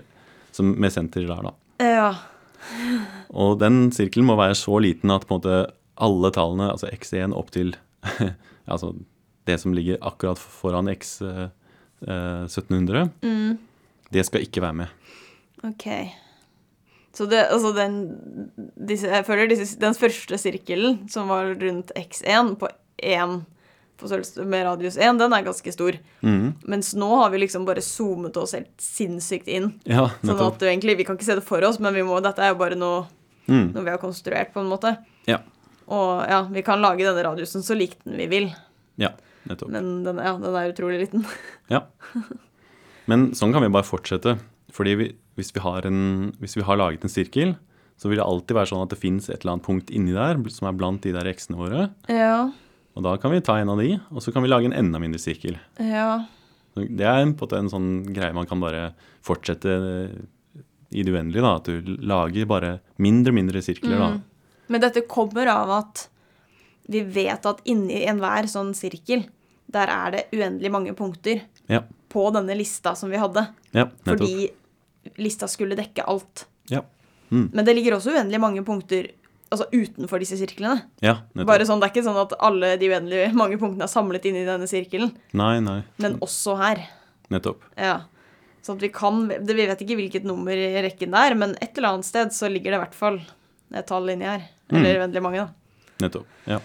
som 0.56 0.74
med 0.80 0.96
senter 0.96 1.28
der, 1.28 1.50
da. 1.50 1.56
Ja. 1.84 2.10
Og 3.36 3.58
den 3.60 3.90
sirkelen 3.96 4.28
må 4.30 4.38
være 4.40 4.56
så 4.56 4.80
liten 4.84 5.12
at 5.12 5.28
på 5.28 5.36
en 5.36 5.42
måte 5.42 5.58
alle 5.98 6.32
tallene, 6.34 6.72
altså 6.74 6.90
x1 6.94 7.34
opp 7.38 7.52
til 7.54 7.76
altså 8.72 8.94
det 9.48 9.60
som 9.60 9.74
ligger 9.76 9.98
akkurat 10.02 10.40
foran 10.40 10.88
x1700, 10.92 11.50
eh, 12.08 12.44
1700, 12.48 13.58
det 14.14 14.26
skal 14.28 14.42
ikke 14.46 14.62
være 14.64 14.78
med. 14.84 14.88
OK. 15.64 15.88
Så 17.14 17.26
det, 17.30 17.44
altså 17.54 17.74
den 17.76 17.98
disse, 18.88 19.08
Jeg 19.08 19.26
føler 19.28 19.48
disse, 19.52 19.78
den 19.80 19.94
første 19.94 20.38
sirkelen, 20.42 21.04
som 21.14 21.30
var 21.30 21.52
rundt 21.60 21.92
X1 22.00 22.56
på 22.62 22.70
1 23.04 23.42
på 24.02 24.10
størrelse 24.10 24.44
med 24.50 24.66
radius 24.66 24.96
1, 24.98 25.20
den 25.22 25.34
er 25.38 25.44
ganske 25.46 25.72
stor. 25.72 25.96
Mm. 26.26 26.56
Mens 26.68 26.90
nå 26.98 27.08
har 27.22 27.30
vi 27.32 27.44
liksom 27.44 27.64
bare 27.68 27.84
zoomet 27.86 28.36
oss 28.42 28.56
helt 28.58 28.74
sinnssykt 28.82 29.48
inn. 29.54 29.70
Ja, 29.88 30.08
Sånn 30.26 30.42
at 30.42 30.66
egentlig, 30.66 30.98
Vi 30.98 31.06
kan 31.06 31.16
ikke 31.16 31.28
se 31.30 31.36
det 31.38 31.46
for 31.46 31.62
oss, 31.64 31.78
men 31.80 31.94
vi 31.94 32.02
må, 32.04 32.18
dette 32.26 32.42
er 32.42 32.52
jo 32.56 32.60
bare 32.64 32.76
noe, 32.80 33.06
Mm. 33.48 33.74
noe 33.76 33.84
vi 33.84 33.92
har 33.92 34.00
konstruert, 34.00 34.54
på 34.54 34.62
en 34.64 34.70
måte. 34.72 34.98
Ja. 35.28 35.38
Og 35.88 36.24
ja, 36.30 36.42
vi 36.54 36.64
kan 36.66 36.82
lage 36.84 37.04
denne 37.06 37.24
radiusen 37.26 37.64
så 37.66 37.76
lik 37.78 37.98
den 38.06 38.16
vi 38.22 38.28
vil, 38.32 38.50
ja, 39.02 39.10
nettopp. 39.50 39.70
men 39.74 40.04
den, 40.06 40.22
ja, 40.24 40.34
den 40.40 40.56
er 40.60 40.72
utrolig 40.74 41.02
liten. 41.08 41.26
Ja. 41.74 41.86
Men 43.10 43.32
sånn 43.36 43.52
kan 43.56 43.64
vi 43.64 43.72
bare 43.74 43.88
fortsette. 43.88 44.38
Fordi 44.74 44.94
vi, 45.00 45.06
hvis, 45.38 45.52
vi 45.56 45.62
har 45.64 45.86
en, 45.86 46.32
hvis 46.42 46.56
vi 46.58 46.64
har 46.66 46.78
laget 46.80 47.04
en 47.06 47.12
sirkel, 47.12 47.56
så 48.00 48.10
vil 48.10 48.18
det 48.20 48.26
alltid 48.26 48.56
være 48.58 48.70
sånn 48.72 48.84
at 48.86 48.94
det 48.94 49.00
fins 49.02 49.28
et 49.30 49.42
eller 49.44 49.56
annet 49.56 49.66
punkt 49.68 49.92
inni 49.94 50.16
der 50.16 50.40
som 50.54 50.70
er 50.70 50.78
blant 50.78 51.04
de 51.06 51.12
der 51.16 51.28
x-ene 51.34 51.60
våre. 51.60 51.88
Ja. 52.12 52.50
Og 52.98 53.06
da 53.06 53.16
kan 53.22 53.34
vi 53.34 53.42
ta 53.46 53.58
en 53.62 53.72
av 53.74 53.80
de, 53.82 53.96
og 54.14 54.24
så 54.24 54.34
kan 54.34 54.44
vi 54.46 54.50
lage 54.52 54.70
en 54.70 54.76
enda 54.78 55.02
mindre 55.02 55.22
sirkel. 55.22 55.58
Ja. 55.82 56.24
Det 56.76 57.06
er 57.06 57.22
en, 57.22 57.36
på 57.38 57.46
en 57.54 57.70
sånn 57.70 57.90
greie 58.14 58.34
man 58.34 58.50
kan 58.50 58.62
bare 58.64 58.92
fortsette 59.26 59.76
i 60.94 61.04
det 61.06 61.14
uendelige. 61.14 61.42
da, 61.46 61.56
At 61.58 61.70
du 61.70 61.94
lager 62.06 62.50
bare 62.50 62.72
mindre 63.02 63.34
og 63.34 63.38
mindre 63.40 63.62
sirkler. 63.66 63.98
da. 64.00 64.10
Men 64.68 64.82
dette 64.82 65.02
kommer 65.08 65.48
av 65.52 65.72
at 65.72 66.08
vi 66.88 67.02
vet 67.02 67.46
at 67.46 67.62
inni 67.70 68.04
enhver 68.10 68.48
sånn 68.52 68.74
sirkel, 68.76 69.26
der 69.72 69.88
er 69.90 70.12
det 70.12 70.24
uendelig 70.36 70.72
mange 70.72 70.94
punkter 70.98 71.42
Ja, 71.72 71.82
på 72.10 72.28
denne 72.36 72.56
lista 72.58 72.94
som 72.96 73.10
vi 73.10 73.18
hadde. 73.18 73.48
ja. 73.74 73.88
Fordi 74.06 74.50
lista 75.20 75.48
skulle 75.48 75.76
dekke 75.76 76.04
alt. 76.08 76.46
Ja, 76.72 76.82
Men 77.30 77.66
det 77.66 77.74
ligger 77.76 77.98
også 77.98 78.12
uendelig 78.14 78.40
mange 78.40 78.62
punkter 78.64 79.10
altså 79.52 79.66
utenfor 79.72 80.20
disse 80.20 80.38
sirklene. 80.38 80.84
ja. 81.02 81.18
Bare 81.36 81.66
sånn, 81.66 81.80
Det 81.80 81.90
er 81.90 81.94
ikke 81.94 82.06
sånn 82.08 82.22
at 82.22 82.34
alle 82.40 82.78
de 82.78 82.88
uendelig 82.90 83.34
mange 83.34 83.58
punktene 83.58 83.84
er 83.84 83.92
samlet 83.92 84.26
inn 84.26 84.36
i 84.38 84.46
denne 84.46 84.68
sirkelen, 84.68 85.12
Nei, 85.34 85.60
nei, 85.60 85.84
men 86.00 86.18
også 86.20 86.58
her. 86.58 86.88
nettopp. 87.30 87.62
Ja. 87.78 88.02
Så 88.62 88.74
at 88.76 88.80
vi 88.82 88.90
kan 88.90 89.28
Vi 89.28 89.54
vet 89.54 89.82
ikke 89.82 89.98
hvilket 90.00 90.24
nummer 90.24 90.52
i 90.56 90.82
rekken 90.82 91.12
det 91.12 91.20
er, 91.20 91.36
men 91.36 91.56
et 91.62 91.78
eller 91.78 91.90
annet 91.98 92.06
sted 92.06 92.30
så 92.32 92.48
ligger 92.52 92.72
det 92.72 92.80
i 92.80 92.84
hvert 92.86 92.96
fall 92.96 93.20
et 93.74 93.88
tall 93.90 94.10
inni 94.14 94.28
her. 94.28 94.46
Eller 94.74 95.02
uendelig 95.04 95.22
mange, 95.26 95.44
da. 95.44 95.84
Nettopp. 96.06 96.30
Ja. 96.50 96.60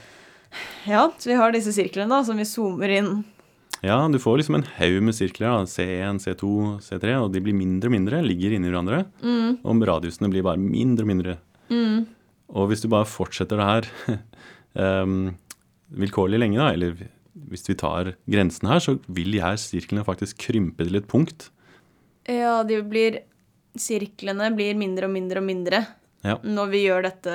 Ja, 0.88 1.02
så 1.20 1.28
vi 1.28 1.36
har 1.36 1.52
disse 1.52 1.72
sirklene 1.76 2.08
da, 2.08 2.22
som 2.24 2.38
vi 2.40 2.46
zoomer 2.48 2.88
inn. 2.94 3.10
ja, 3.84 3.98
du 4.08 4.16
får 4.18 4.38
liksom 4.40 4.56
en 4.58 4.64
haug 4.78 5.02
med 5.04 5.14
sirkler. 5.14 5.48
da, 5.52 5.66
C1, 5.68 6.22
C2, 6.24 6.52
C3, 6.82 7.16
og 7.20 7.32
de 7.34 7.42
blir 7.44 7.54
mindre 7.54 7.90
og 7.90 7.94
mindre, 7.94 8.22
ligger 8.24 8.56
inni 8.56 8.70
hverandre. 8.72 9.02
Og 9.62 9.84
radiusene 9.90 10.30
blir 10.32 10.42
bare 10.46 10.58
mindre 10.62 11.04
og 11.04 11.10
mindre. 11.12 11.36
Og 12.48 12.70
hvis 12.70 12.80
du 12.82 12.88
bare 12.88 13.04
fortsetter 13.08 13.60
det 13.60 13.68
her 13.68 14.22
um, 15.04 15.36
vilkårlig 16.02 16.40
lenge, 16.40 16.58
da, 16.58 16.72
eller 16.72 16.96
hvis 17.48 17.68
vi 17.68 17.76
tar 17.78 18.14
grensen 18.26 18.68
her, 18.72 18.80
så 18.82 18.96
vil 19.06 19.30
de 19.36 19.42
her 19.44 19.60
sirklene 19.60 20.04
faktisk 20.06 20.40
krympe 20.48 20.84
til 20.88 20.96
et 20.98 21.06
punkt. 21.08 21.50
Ja, 22.28 22.62
de 22.64 22.80
blir 22.84 23.22
Sirklene 23.78 24.48
blir 24.56 24.74
mindre 24.74 25.06
og 25.06 25.12
mindre 25.12 25.38
og 25.38 25.44
mindre 25.46 25.78
Ja. 26.28 26.36
når 26.44 26.70
vi 26.74 26.84
gjør 26.84 27.06
dette 27.08 27.34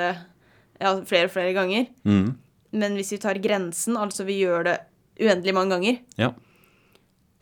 ja, 0.80 0.94
flere 1.08 1.28
og 1.30 1.34
flere 1.34 1.54
ganger. 1.56 1.88
Mm. 2.06 2.34
Men 2.74 2.96
hvis 2.98 3.12
vi 3.16 3.20
tar 3.22 3.38
grensen, 3.42 3.98
altså 3.98 4.26
vi 4.28 4.40
gjør 4.44 4.66
det 4.70 4.78
uendelig 5.22 5.54
mange 5.54 5.76
ganger 5.76 6.00
Ja. 6.20 6.32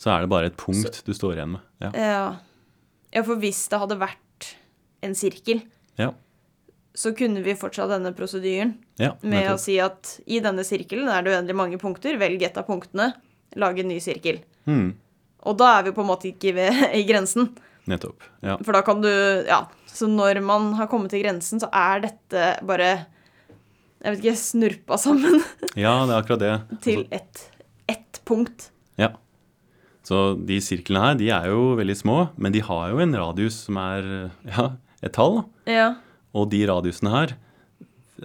Så 0.02 0.10
er 0.10 0.24
det 0.24 0.32
bare 0.32 0.50
et 0.50 0.58
punkt 0.58 1.04
du 1.06 1.12
står 1.14 1.36
igjen 1.38 1.52
med. 1.58 1.62
Ja. 1.84 1.92
Ja, 1.94 2.22
ja 3.14 3.22
for 3.28 3.38
hvis 3.42 3.60
det 3.70 3.80
hadde 3.84 4.00
vært 4.02 4.48
en 5.06 5.14
sirkel, 5.18 5.62
Ja. 6.00 6.12
så 6.98 7.12
kunne 7.18 7.44
vi 7.46 7.54
fortsatt 7.58 7.90
denne 7.94 8.12
prosedyren 8.18 8.76
ja 9.00 9.12
med 9.22 9.48
å 9.52 9.58
si 9.62 9.78
at 9.80 10.16
i 10.26 10.40
denne 10.44 10.66
sirkelen 10.68 11.08
er 11.10 11.22
det 11.24 11.36
uendelig 11.36 11.56
mange 11.58 11.78
punkter, 11.82 12.18
velg 12.22 12.42
ett 12.44 12.58
av 12.58 12.66
punktene, 12.68 13.12
lage 13.56 13.82
en 13.84 13.92
ny 13.94 14.00
sirkel. 14.04 14.42
Mm. 14.66 14.94
Og 15.46 15.58
da 15.58 15.80
er 15.80 15.84
vi 15.88 15.94
på 15.96 16.02
en 16.04 16.10
måte 16.12 16.30
ikke 16.32 16.54
ved, 16.58 16.82
i 17.00 17.04
grensen. 17.08 17.52
Nettopp. 17.90 18.22
Ja. 18.46 18.58
For 18.62 18.74
da 18.78 18.82
kan 18.86 19.02
du 19.02 19.10
Ja. 19.48 19.64
Så 19.92 20.08
når 20.10 20.40
man 20.46 20.72
har 20.80 20.88
kommet 20.92 21.12
til 21.14 21.24
grensen, 21.24 21.60
så 21.62 21.68
er 21.76 22.06
dette 22.08 22.46
bare 22.68 22.92
Jeg 24.02 24.16
vet 24.16 24.22
ikke 24.24 24.38
snurpa 24.40 24.98
sammen 24.98 25.42
ja, 25.78 25.92
det 26.08 26.14
er 26.16 26.18
akkurat 26.22 26.42
det. 26.42 26.54
til 26.86 27.04
Altså, 27.04 27.18
ett 27.20 27.48
et 27.92 28.22
punkt. 28.26 28.70
ja. 28.98 29.12
Så 30.08 30.34
de 30.48 30.58
sirklene 30.64 31.02
her, 31.04 31.16
de 31.20 31.28
er 31.30 31.46
jo 31.52 31.76
veldig 31.78 31.96
små, 32.00 32.16
men 32.42 32.52
de 32.56 32.62
har 32.66 32.90
jo 32.92 33.00
en 33.04 33.14
radius 33.16 33.60
som 33.68 33.78
er 33.78 34.08
ja, 34.50 34.66
et 35.06 35.14
tall. 35.14 35.44
Ja. 35.70 35.92
Og 36.34 36.48
de 36.52 36.64
radiusene 36.68 37.12
her, 37.14 37.34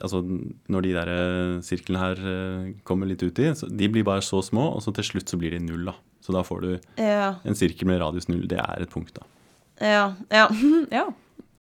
altså 0.01 0.23
når 0.25 0.87
de 0.87 0.95
der 0.97 1.11
eh, 1.13 1.53
sirklene 1.67 2.01
her 2.01 2.23
eh, 2.33 2.71
kommer 2.89 3.07
litt 3.11 3.23
uti, 3.27 3.51
de 3.53 3.91
blir 3.93 4.07
bare 4.09 4.25
så 4.25 4.41
små, 4.43 4.71
og 4.79 4.83
så 4.87 4.95
til 4.97 5.05
slutt 5.11 5.29
så 5.35 5.39
blir 5.41 5.53
de 5.55 5.61
null, 5.67 5.85
da. 5.91 5.95
Så 6.25 6.33
da 6.35 6.43
får 6.47 6.65
du 6.65 6.71
Ja. 7.03 7.35
en 7.45 7.55
sirkel 7.59 7.87
med 7.91 8.01
radius 8.03 8.27
null. 8.33 8.47
Det 8.51 8.59
er 8.59 8.83
et 8.87 8.91
punkt, 8.91 9.13
da. 9.15 9.27
Ja. 9.85 10.07
Ja. 10.33 10.49
ja. 10.99 11.05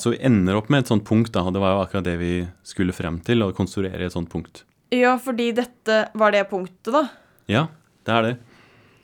Så 0.01 0.15
vi 0.15 0.21
ender 0.25 0.57
opp 0.57 0.71
med 0.73 0.81
et 0.81 0.89
sånt 0.89 1.05
punkt, 1.05 1.29
da. 1.35 1.43
Det 1.53 1.61
var 1.61 1.75
jo 1.75 1.81
akkurat 1.83 2.07
det 2.07 2.15
vi 2.17 2.31
skulle 2.65 2.95
frem 2.95 3.19
til, 3.25 3.43
å 3.45 3.51
konstruere 3.53 4.07
et 4.07 4.15
sånt 4.15 4.31
punkt. 4.31 4.63
ja, 4.89 5.13
fordi 5.21 5.51
dette 5.55 5.97
var 6.17 6.33
det 6.33 6.47
punktet, 6.49 6.89
da. 6.95 7.05
Ja, 7.51 7.67
det 8.07 8.15
er 8.15 8.25
det. 8.25 8.33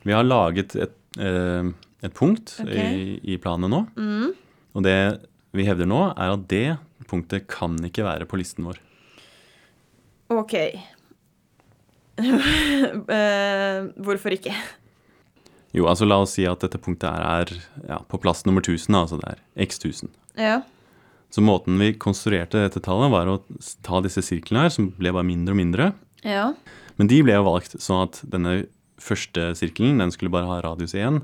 Vi 0.08 0.16
har 0.16 0.26
laget 0.26 0.76
et, 0.76 0.98
eh, 1.20 1.70
et 2.02 2.14
punkt 2.18 2.58
okay. 2.64 2.90
i, 2.98 3.20
i 3.34 3.38
planen 3.42 3.70
nå. 3.72 3.84
Mm. 3.98 4.34
Og 4.74 4.84
det 4.86 4.98
vi 5.56 5.66
hevder 5.68 5.90
nå, 5.90 6.02
er 6.18 6.34
at 6.34 6.46
det 6.50 6.78
punktet 7.08 7.48
kan 7.52 7.78
ikke 7.86 8.06
være 8.08 8.28
på 8.30 8.40
listen 8.40 8.68
vår. 8.68 8.82
OK. 10.34 10.54
eh, 12.18 13.80
hvorfor 14.04 14.34
ikke? 14.34 14.56
Jo, 15.76 15.86
altså 15.92 16.08
la 16.08 16.18
oss 16.24 16.34
si 16.38 16.46
at 16.50 16.64
dette 16.64 16.80
punktet 16.82 17.10
er, 17.12 17.22
er 17.46 17.92
ja, 17.92 18.00
på 18.10 18.20
plass 18.22 18.46
nummer 18.48 18.64
1000, 18.66 18.98
altså 18.98 19.20
det 19.22 19.36
er 19.36 19.40
x 19.68 19.80
1000. 19.84 20.12
Ja. 20.40 20.62
Så 21.34 21.44
måten 21.44 21.78
vi 21.82 21.92
konstruerte 22.00 22.62
dette 22.64 22.80
tallet, 22.84 23.12
var 23.12 23.28
å 23.28 23.40
ta 23.84 24.00
disse 24.06 24.24
sirklene 24.24 24.66
her, 24.66 24.74
som 24.74 24.92
ble 24.98 25.12
bare 25.12 25.28
mindre 25.28 25.54
og 25.56 25.60
mindre. 25.60 25.90
Ja. 26.24 26.54
Men 26.98 27.10
de 27.12 27.20
ble 27.26 27.36
jo 27.36 27.44
valgt 27.46 27.76
sånn 27.84 28.06
at 28.08 28.22
denne 28.32 28.62
første 28.98 29.52
sirkelen, 29.60 30.00
den 30.02 30.14
skulle 30.16 30.32
bare 30.34 30.48
ha 30.50 30.62
radius 30.66 30.96
1. 30.98 31.20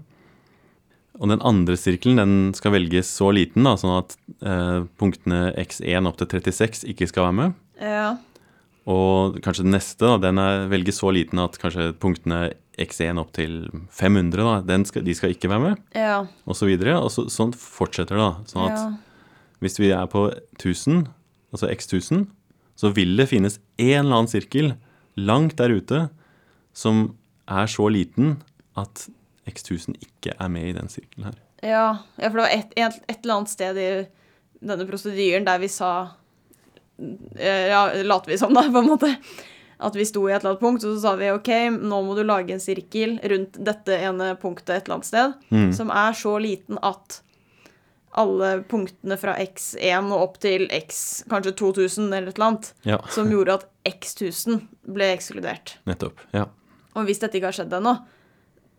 Og 1.22 1.30
den 1.30 1.42
andre 1.46 1.76
sirkelen, 1.78 2.18
den 2.20 2.36
skal 2.58 2.74
velges 2.76 3.10
så 3.16 3.30
liten, 3.34 3.64
da, 3.66 3.76
sånn 3.80 3.96
at 4.00 4.16
eh, 4.44 4.84
punktene 5.00 5.52
x1 5.62 6.10
opp 6.10 6.18
til 6.20 6.30
36 6.42 6.84
ikke 6.94 7.08
skal 7.10 7.28
være 7.30 7.38
med. 7.40 7.56
Ja. 7.82 8.08
Og 8.90 9.38
kanskje 9.46 9.64
den 9.64 9.76
neste, 9.78 10.04
da, 10.10 10.18
den 10.26 10.42
er 10.42 10.66
velges 10.74 11.00
så 11.00 11.14
liten 11.16 11.40
at 11.40 11.56
kanskje 11.62 11.92
punktene 12.02 12.50
x1 12.82 13.22
opp 13.22 13.30
til 13.38 13.60
500, 13.94 14.42
da, 14.44 14.56
den 14.74 14.84
skal, 14.90 15.06
de 15.06 15.14
skal 15.16 15.34
ikke 15.36 15.52
være 15.54 15.64
med, 15.70 15.84
Ja. 15.96 16.24
og 16.50 16.58
så 16.58 16.68
videre. 16.68 16.98
Og 17.00 17.14
så, 17.14 17.28
sånn 17.32 17.54
fortsetter 17.56 18.18
det, 18.18 18.26
da. 18.26 18.32
Sånn 18.50 18.66
at 18.68 18.78
ja. 18.82 18.88
Hvis 19.64 19.80
vi 19.80 19.90
er 19.96 20.06
på 20.12 20.28
1000, 20.60 21.06
altså 21.56 21.70
x 21.74 21.88
1000, 21.90 22.28
så 22.76 22.90
vil 22.96 23.16
det 23.20 23.30
finnes 23.32 23.60
en 23.80 24.00
eller 24.06 24.18
annen 24.22 24.32
sirkel 24.32 24.74
langt 25.20 25.58
der 25.60 25.74
ute 25.78 26.08
som 26.74 27.04
er 27.48 27.68
så 27.70 27.86
liten 27.94 28.38
at 28.80 29.08
x 29.50 29.64
1000 29.68 29.96
ikke 30.02 30.34
er 30.40 30.50
med 30.50 30.70
i 30.72 30.76
den 30.78 30.90
sirkelen 30.90 31.28
her. 31.30 31.40
Ja, 31.64 31.86
ja, 32.20 32.28
for 32.30 32.40
det 32.42 32.46
var 32.48 32.54
et, 32.58 32.74
et, 32.76 32.98
et 33.12 33.20
eller 33.24 33.38
annet 33.40 33.52
sted 33.54 33.78
i 33.80 33.90
denne 34.64 34.88
prosedyren 34.90 35.46
der 35.48 35.60
vi 35.62 35.70
sa 35.72 35.92
eh, 37.40 37.68
Ja, 37.72 37.84
later 38.04 38.32
vi 38.34 38.38
som, 38.42 38.54
da, 38.56 38.66
på 38.72 38.82
en 38.84 38.90
måte. 38.94 39.12
At 39.84 39.96
vi 40.00 40.06
sto 40.08 40.26
i 40.28 40.32
et 40.34 40.40
eller 40.42 40.54
annet 40.54 40.64
punkt, 40.64 40.84
og 40.88 40.96
så 40.96 41.02
sa 41.04 41.14
vi 41.20 41.30
OK, 41.34 41.50
nå 41.76 42.02
må 42.08 42.16
du 42.16 42.24
lage 42.28 42.54
en 42.56 42.62
sirkel 42.64 43.18
rundt 43.32 43.58
dette 43.68 43.98
ene 44.00 44.30
punktet 44.40 44.76
et 44.78 44.86
eller 44.88 45.00
annet 45.00 45.10
sted, 45.10 45.34
Mm. 45.52 45.72
som 45.76 45.92
er 45.92 46.16
så 46.18 46.38
liten 46.40 46.80
at 46.82 47.20
alle 48.16 48.50
punktene 48.70 49.18
fra 49.18 49.34
x1 49.42 50.12
og 50.14 50.22
opp 50.22 50.36
til 50.44 50.68
x 50.72 51.24
kanskje 51.32 51.54
2000 51.60 52.10
eller 52.14 52.30
et 52.30 52.36
eller 52.38 52.48
annet, 52.52 52.74
Ja, 52.86 52.98
som 53.10 53.30
gjorde 53.32 53.54
at 53.60 53.66
x1000 53.90 54.62
ble 54.94 55.08
ekskludert. 55.16 55.78
nettopp. 55.90 56.20
Ja, 56.34 56.46
Og 56.96 57.06
hvis 57.08 57.20
dette 57.20 57.40
ikke 57.40 57.50
har 57.50 57.58
skjedd 57.58 57.74
ennå, 57.74 57.96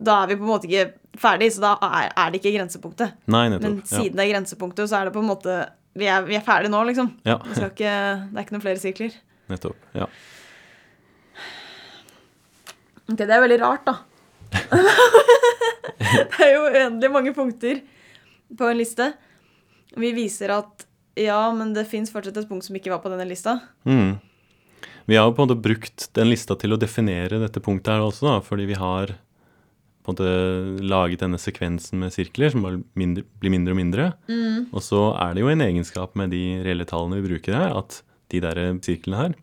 da 0.05 0.23
er 0.23 0.27
vi 0.31 0.37
på 0.37 0.44
en 0.47 0.53
måte 0.53 0.68
ikke 0.68 0.92
ferdig, 1.18 1.49
så 1.55 1.61
da 1.64 1.73
er, 1.83 2.12
er 2.16 2.31
det 2.31 2.40
ikke 2.42 2.53
grensepunktet. 2.59 3.12
Nei, 3.27 3.49
Men 3.59 3.81
siden 3.83 4.05
Ja. 4.14 4.16
det 4.18 4.25
er 4.29 4.33
grensepunktet, 4.35 4.88
så 4.90 5.01
er 5.01 5.05
det 5.11 5.14
på 5.14 5.23
en 5.23 5.29
måte 5.31 5.57
Vi 5.97 6.07
er, 6.11 6.23
vi 6.27 6.35
er 6.35 6.40
ferdige 6.42 6.70
nå, 6.70 6.81
liksom. 6.88 7.12
ja, 7.25 7.37
ikke, 7.38 7.77
det 7.79 8.38
er 8.38 8.42
ikke 8.42 8.53
noen 8.57 8.62
flere 8.64 8.81
sirkler. 8.83 9.12
nettopp. 9.49 9.77
Ja. 9.94 10.07
Ok, 13.11 13.16
Det 13.18 13.31
er 13.31 13.40
veldig 13.44 13.61
rart, 13.61 13.85
da. 13.87 13.94
det 16.35 16.40
er 16.40 16.55
jo 16.55 16.64
uendelig 16.70 17.11
mange 17.12 17.33
punkter 17.37 17.81
på 18.59 18.68
en 18.70 18.79
liste. 18.79 19.11
Vi 20.00 20.12
viser 20.16 20.52
at 20.54 20.87
ja, 21.20 21.40
men 21.54 21.74
det 21.76 21.87
fins 21.87 22.11
fortsatt 22.11 22.40
et 22.40 22.48
punkt 22.50 22.66
som 22.66 22.76
ikke 22.76 22.90
var 22.90 23.02
på 23.04 23.11
denne 23.12 23.26
lista. 23.28 23.61
Mm. 23.87 24.16
Vi 25.07 25.18
har 25.18 25.28
jo 25.28 25.35
på 25.37 25.44
en 25.44 25.50
måte 25.50 25.62
brukt 25.62 26.09
den 26.16 26.30
lista 26.33 26.57
til 26.59 26.74
å 26.74 26.80
definere 26.80 27.38
dette 27.42 27.62
punktet 27.62 27.92
her 27.94 28.07
også, 28.07 28.26
da, 28.26 28.38
fordi 28.44 28.66
vi 28.70 28.78
har 28.80 29.12
på 30.04 30.12
en 30.12 30.16
måte 30.16 30.85
laget 30.85 31.22
denne 31.22 31.38
sekvensen 31.40 32.00
med 32.02 32.12
sirkler 32.12 32.52
som 32.52 32.64
bare 32.64 32.80
mindre, 32.98 33.24
blir 33.40 33.52
mindre 33.54 33.72
og 33.72 33.78
mindre. 33.78 34.09
Og 34.74 34.83
så 34.85 35.04
er 35.16 35.37
det 35.37 35.44
jo 35.44 35.52
en 35.52 35.64
egenskap 35.64 36.16
med 36.18 36.35
de 36.35 36.42
reelle 36.64 36.85
tallene 36.88 37.20
vi 37.20 37.30
bruker 37.30 37.57
her, 37.57 37.76
at 37.78 38.02
de 38.33 38.40
der 38.44 38.61
sirklene 38.85 39.20
her, 39.20 39.37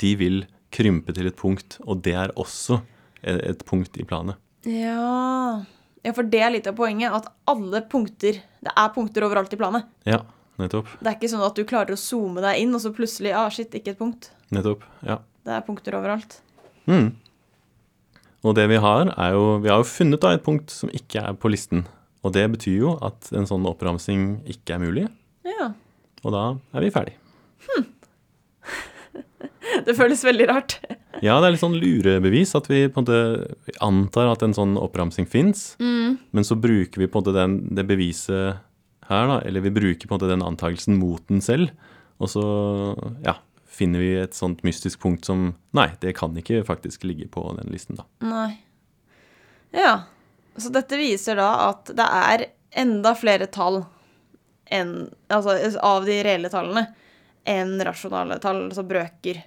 de 0.00 0.14
vil 0.18 0.40
krympe 0.74 1.14
til 1.14 1.30
et 1.30 1.38
punkt, 1.38 1.78
og 1.86 2.02
det 2.06 2.14
er 2.18 2.34
også 2.38 2.80
et, 3.22 3.38
et 3.52 3.62
punkt 3.66 3.98
i 3.98 4.06
planet. 4.06 4.38
Ja. 4.66 5.62
Ja, 6.04 6.12
for 6.16 6.22
det 6.24 6.40
er 6.40 6.50
litt 6.54 6.66
av 6.70 6.76
poenget. 6.78 7.12
At 7.12 7.28
alle 7.50 7.82
punkter 7.90 8.40
Det 8.60 8.72
er 8.76 8.88
punkter 8.94 9.24
overalt 9.26 9.52
i 9.52 9.58
planet. 9.60 9.84
Ja, 10.08 10.22
nettopp. 10.60 10.88
Det 11.00 11.06
er 11.08 11.16
ikke 11.18 11.30
sånn 11.32 11.44
at 11.46 11.56
du 11.56 11.64
klarer 11.64 11.92
å 11.96 12.00
zoome 12.00 12.40
deg 12.44 12.60
inn, 12.62 12.74
og 12.76 12.80
så 12.80 12.92
plutselig 12.96 13.32
Ah, 13.36 13.48
shit, 13.52 13.72
ikke 13.74 13.94
et 13.94 13.98
punkt. 13.98 14.30
Nettopp. 14.52 14.82
Ja. 15.06 15.18
Det 15.44 15.52
er 15.56 15.60
punkter 15.64 15.96
overalt. 15.96 16.40
Mm. 16.86 17.12
Og 18.44 18.54
det 18.56 18.66
vi 18.68 18.76
har, 18.80 19.12
er 19.20 19.32
jo 19.36 19.58
Vi 19.60 19.68
har 19.68 19.78
jo 19.82 19.88
funnet 19.88 20.20
da 20.20 20.32
et 20.34 20.44
punkt 20.44 20.70
som 20.72 20.88
ikke 20.90 21.22
er 21.28 21.32
på 21.36 21.50
listen. 21.52 21.86
Og 22.24 22.32
det 22.36 22.46
betyr 22.52 22.76
jo 22.80 22.98
at 23.04 23.30
en 23.32 23.46
sånn 23.48 23.64
oppramsing 23.68 24.42
ikke 24.48 24.74
er 24.76 24.78
mulig, 24.82 25.06
Ja. 25.44 25.72
og 26.24 26.32
da 26.32 26.42
er 26.76 26.80
vi 26.84 26.90
ferdig. 26.90 27.14
Det 29.86 29.94
føles 29.98 30.22
veldig 30.24 30.46
rart. 30.50 30.78
Ja, 31.20 31.36
det 31.40 31.46
er 31.48 31.54
litt 31.54 31.62
sånn 31.62 31.78
lurebevis 31.78 32.54
at 32.58 32.68
vi 32.70 32.84
på 32.88 33.02
en 33.02 33.06
måte 33.06 33.76
antar 33.84 34.30
at 34.32 34.42
en 34.46 34.56
sånn 34.56 34.78
oppramsing 34.80 35.28
fins, 35.30 35.74
men 35.80 36.46
så 36.46 36.56
bruker 36.56 37.02
vi 37.02 37.08
på 37.10 37.18
en 37.18 37.24
måte 37.24 37.36
den, 37.36 37.56
det 37.76 37.84
beviset 37.88 38.60
her, 39.10 39.26
da, 39.26 39.40
eller 39.42 39.64
vi 39.66 39.72
bruker 39.74 40.08
på 40.08 40.14
en 40.14 40.20
måte 40.20 40.30
den 40.30 40.46
antakelsen 40.46 40.96
mot 41.00 41.22
den 41.28 41.42
selv, 41.44 41.74
og 42.22 42.30
så 42.32 42.44
ja, 43.26 43.36
finner 43.80 44.02
vi 44.02 44.14
et 44.20 44.36
sånt 44.36 44.62
mystisk 44.66 45.00
punkt 45.02 45.28
som 45.28 45.52
Nei, 45.76 45.88
det 46.02 46.14
kan 46.18 46.36
ikke 46.36 46.62
faktisk 46.68 47.04
ligge 47.08 47.28
på 47.32 47.44
den 47.58 47.72
listen, 47.72 48.00
da. 48.00 48.06
Nei. 48.26 48.50
Ja. 49.74 49.94
Så 50.60 50.72
dette 50.74 50.98
viser 50.98 51.38
da 51.38 51.50
at 51.70 51.92
det 51.96 52.06
er 52.06 52.46
enda 52.82 53.14
flere 53.18 53.46
tall 53.50 53.84
enn 54.70 55.08
Altså 55.32 55.56
av 55.82 56.04
de 56.06 56.18
reelle 56.26 56.50
tallene 56.52 56.84
enn 57.48 57.78
rasjonale 57.86 58.36
tall, 58.42 58.66
altså 58.68 58.84
brøker. 58.86 59.40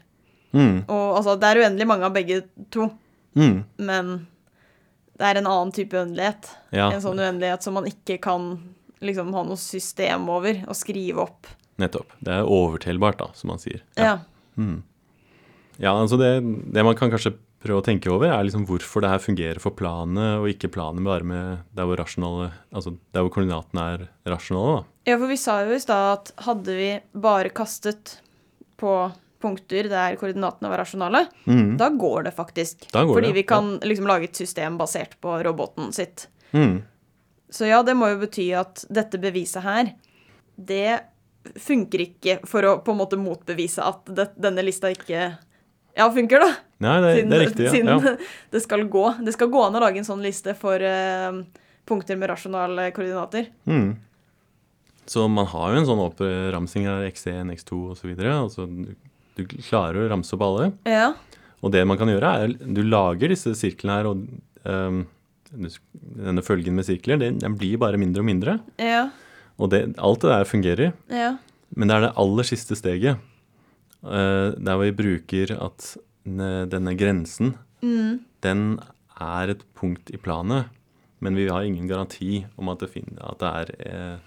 Mm, 0.53 0.83
Og 0.87 1.17
altså, 1.17 1.33
det 1.41 1.49
er 1.49 1.61
uendelig 1.63 1.87
mange 1.89 2.05
av 2.05 2.13
begge 2.13 2.43
to, 2.73 2.89
mm, 3.35 3.55
men 3.81 4.11
det 5.17 5.25
er 5.29 5.39
en 5.39 5.47
annen 5.49 5.71
type 5.73 5.97
uendelighet. 5.97 6.49
ja, 6.73 6.91
En 6.93 7.01
sånn 7.01 7.19
uendelighet 7.21 7.63
som 7.65 7.73
man 7.77 7.85
ikke 7.89 8.19
kan 8.21 8.51
liksom 9.01 9.33
ha 9.33 9.43
noe 9.43 9.57
system 9.59 10.29
over 10.29 10.63
og 10.67 10.75
skrive 10.77 11.25
opp. 11.25 11.47
nettopp. 11.81 12.11
Det 12.21 12.31
er 12.37 12.45
overtelbart, 12.45 13.17
da, 13.17 13.31
som 13.33 13.49
man 13.49 13.57
sier. 13.59 13.81
Ja. 13.97 14.19
Mm. 14.57 14.83
Ja, 15.81 15.95
altså 15.97 16.17
det, 16.21 16.35
det 16.73 16.83
man 16.85 16.95
kan 16.95 17.09
kanskje 17.09 17.33
prøve 17.63 17.81
å 17.81 17.85
tenke 17.85 18.11
over, 18.11 18.27
er 18.29 18.43
liksom 18.45 18.65
hvorfor 18.67 19.01
det 19.01 19.09
her 19.09 19.21
fungerer 19.23 19.59
for 19.63 19.71
planet, 19.71 20.37
og 20.41 20.49
ikke 20.51 20.69
planet 20.71 21.03
bare 21.03 21.23
med 21.25 21.63
der 21.73 21.87
hvor, 21.87 21.97
rasjonale, 21.97 22.51
altså 22.75 22.93
der 23.15 23.23
hvor 23.25 23.31
koordinatene 23.33 23.85
er 23.95 24.03
rasjonale. 24.29 24.83
da. 24.83 25.11
Ja, 25.11 25.17
for 25.17 25.27
vi 25.31 25.37
sa 25.39 25.55
jo 25.65 25.73
i 25.73 25.79
stad 25.81 26.11
at 26.19 26.31
hadde 26.45 26.75
vi 26.77 26.89
bare 27.15 27.49
kastet 27.55 28.17
på 28.77 28.93
punkter 29.43 29.89
der 29.91 30.15
koordinatene 30.19 30.71
var 30.71 30.81
rasjonale, 30.85 31.25
Mm. 31.45 31.75
da 31.77 31.89
går 31.91 32.29
det 32.29 32.35
faktisk. 32.37 32.87
Går 32.93 33.11
Fordi 33.11 33.29
det, 33.29 33.37
vi 33.41 33.43
kan 33.43 33.75
liksom 33.83 34.07
lage 34.07 34.31
et 34.31 34.39
system 34.39 34.79
basert 34.79 35.19
på 35.21 35.35
roboten 35.43 35.91
sitt. 35.93 36.27
Mm. 36.53 36.81
Så 37.53 37.67
ja, 37.69 37.83
det 37.83 37.93
må 37.99 38.09
jo 38.09 38.21
bety 38.23 38.47
at 38.57 38.85
dette 38.89 39.19
beviset 39.21 39.65
her, 39.65 39.93
det 40.55 41.01
funker 41.59 42.05
ikke 42.07 42.37
for 42.47 42.65
å 42.65 42.77
på 42.83 42.93
en 42.93 43.01
måte 43.01 43.19
motbevise 43.19 43.83
at 43.83 44.07
det, 44.15 44.29
denne 44.39 44.63
lista 44.63 44.89
ikke 44.93 45.33
ja, 45.93 46.07
funker, 46.09 46.41
da. 46.41 46.53
Nei, 46.81 46.95
det, 47.03 47.11
det 47.29 47.37
er 47.37 47.43
riktig. 47.45 47.67
siden 47.69 47.91
Ja. 47.91 47.99
ja. 48.01 48.15
det 48.55 48.63
skal 48.63 48.87
gå. 48.89 49.03
Det 49.21 49.35
skal 49.35 49.51
gå 49.53 49.61
an 49.67 49.77
å 49.77 49.83
lage 49.83 50.01
en 50.01 50.07
sånn 50.07 50.23
liste 50.25 50.55
for 50.57 50.81
uh, 50.81 51.43
punkter 51.85 52.17
med 52.17 52.31
rasjonale 52.31 52.87
koordinater. 52.95 53.51
Mm. 53.69 53.91
Så 55.05 55.27
man 55.27 55.45
har 55.51 55.73
jo 55.73 55.81
en 55.81 55.89
sånn 55.89 56.01
oppramsing 56.01 56.87
av 56.89 57.03
X1, 57.09 57.51
X2 57.57 57.79
osv. 57.93 58.13
Altså, 58.23 58.65
du, 58.65 58.95
du 59.35 59.43
klarer 59.49 60.03
å 60.05 60.09
ramse 60.11 60.33
opp 60.35 60.43
alle. 60.47 60.71
Ja. 60.89 61.13
Og 61.63 61.71
det 61.73 61.85
man 61.87 61.97
kan 61.97 62.09
gjøre, 62.11 62.31
er 62.43 62.53
du 62.75 62.81
lager 62.83 63.31
disse 63.31 63.53
sirklene 63.55 63.95
her, 63.99 64.09
og 64.11 64.25
um, 64.67 65.03
denne 65.53 66.43
følgen 66.43 66.75
med 66.77 66.85
sirkler, 66.87 67.19
den, 67.21 67.37
den 67.41 67.55
blir 67.59 67.77
bare 67.81 67.97
mindre 68.01 68.21
og 68.23 68.27
mindre. 68.29 68.57
Ja. 68.81 69.05
Og 69.61 69.69
det, 69.71 69.83
alt 70.01 70.23
det 70.25 70.31
der 70.33 70.49
fungerer. 70.49 70.93
Ja. 71.13 71.35
Men 71.75 71.89
det 71.89 71.95
er 71.97 72.05
det 72.07 72.13
aller 72.21 72.43
siste 72.49 72.75
steget. 72.77 73.17
uh, 74.03 74.51
der 74.59 74.77
vi 74.81 74.91
bruker 74.91 75.55
at 75.63 75.93
denne 76.25 76.93
grensen, 76.99 77.55
Mm. 77.83 78.21
den 78.41 78.79
er 79.19 79.49
et 79.51 79.63
punkt 79.75 80.07
i 80.13 80.17
planet. 80.17 80.69
Men 81.19 81.35
vi 81.35 81.49
har 81.49 81.63
ingen 81.67 81.87
garanti 81.87 82.45
om 82.57 82.69
at 82.71 82.79
det, 82.79 83.03
at 83.19 83.39
det 83.39 83.49
er 83.49 83.71
eh, 83.87 84.17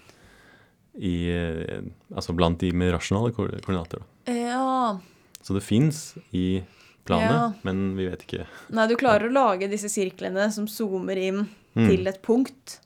i, 1.01 1.13
eh, 1.33 1.81
altså 2.13 2.33
blant 2.37 2.59
de 2.61 2.69
med 2.73 2.93
rasjonale 2.93 3.33
ko- 3.33 3.47
koordinater. 3.65 3.97
Da. 4.01 4.05
Ja. 4.27 4.99
Så 5.41 5.53
det 5.55 5.63
fins 5.63 6.15
i 6.35 6.61
planene, 7.07 7.31
Ja. 7.31 7.53
men 7.63 7.95
vi 7.95 8.07
vet 8.09 8.25
ikke. 8.25 8.45
Nei, 8.75 8.87
du 8.87 8.95
klarer 8.99 9.29
å 9.29 9.33
lage 9.33 9.69
disse 9.71 9.87
sirklene 9.89 10.49
som 10.51 10.67
zoomer 10.67 11.17
inn 11.17 11.45
Mm. 11.77 11.87
til 11.87 12.07
et 12.07 12.21
punkt, 12.25 12.79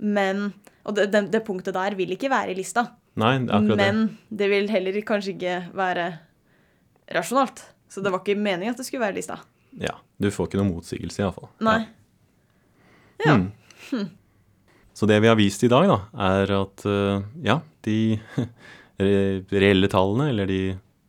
men 0.00 0.52
Og 0.84 0.96
det, 0.96 1.12
det, 1.12 1.30
det 1.30 1.44
punktet 1.46 1.74
der 1.74 1.94
vil 1.94 2.10
ikke 2.10 2.28
være 2.28 2.50
i 2.50 2.54
lista. 2.58 2.82
Nei, 3.14 3.36
det 3.38 3.50
er 3.52 3.60
akkurat 3.60 3.78
det. 3.78 3.86
Men 3.94 4.18
det 4.34 4.48
vil 4.50 4.68
heller 4.68 4.96
kanskje 5.06 5.36
ikke 5.36 5.72
være 5.78 6.06
rasjonalt. 7.14 7.62
Så 7.88 8.02
det 8.02 8.10
var 8.10 8.18
ikke 8.24 8.34
meningen 8.40 8.72
at 8.74 8.80
det 8.80 8.86
skulle 8.88 9.04
være 9.04 9.14
i 9.14 9.20
lista. 9.20 9.36
Ja, 9.78 9.94
Du 10.20 10.28
får 10.30 10.48
ikke 10.48 10.58
noen 10.58 10.72
motsigelse, 10.74 11.22
iallfall. 11.22 11.48
Nei. 11.60 11.86
Ja. 13.24 13.36
Mm. 13.36 14.10
Så 14.92 15.06
det 15.06 15.20
vi 15.22 15.28
har 15.30 15.36
vist 15.38 15.62
i 15.62 15.68
dag, 15.70 15.86
da, 15.86 16.00
er 16.18 16.50
at 16.60 16.84
eh, 16.84 17.22
ja, 17.46 17.60
de 17.86 17.96
reelle 18.98 19.88
tallene, 19.90 20.28
eller 20.32 20.46
de 20.50 20.60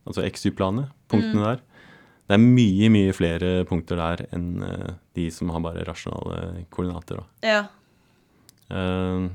altså 0.04 0.24
XY-planene, 0.28 0.88
punktene 1.08 1.40
Mm. 1.40 1.44
der, 1.44 1.62
det 2.24 2.34
er 2.36 2.40
mye, 2.40 2.88
mye 2.88 3.12
flere 3.12 3.64
punkter 3.68 3.96
der 4.00 4.26
enn 4.32 4.62
eh, 4.64 4.92
de 5.14 5.26
som 5.30 5.50
har 5.52 5.60
bare 5.60 5.84
rasjonale 5.84 6.64
koordinater. 6.72 7.20
Da. 7.20 7.24
Ja. 7.44 7.64
Uh, 8.72 9.28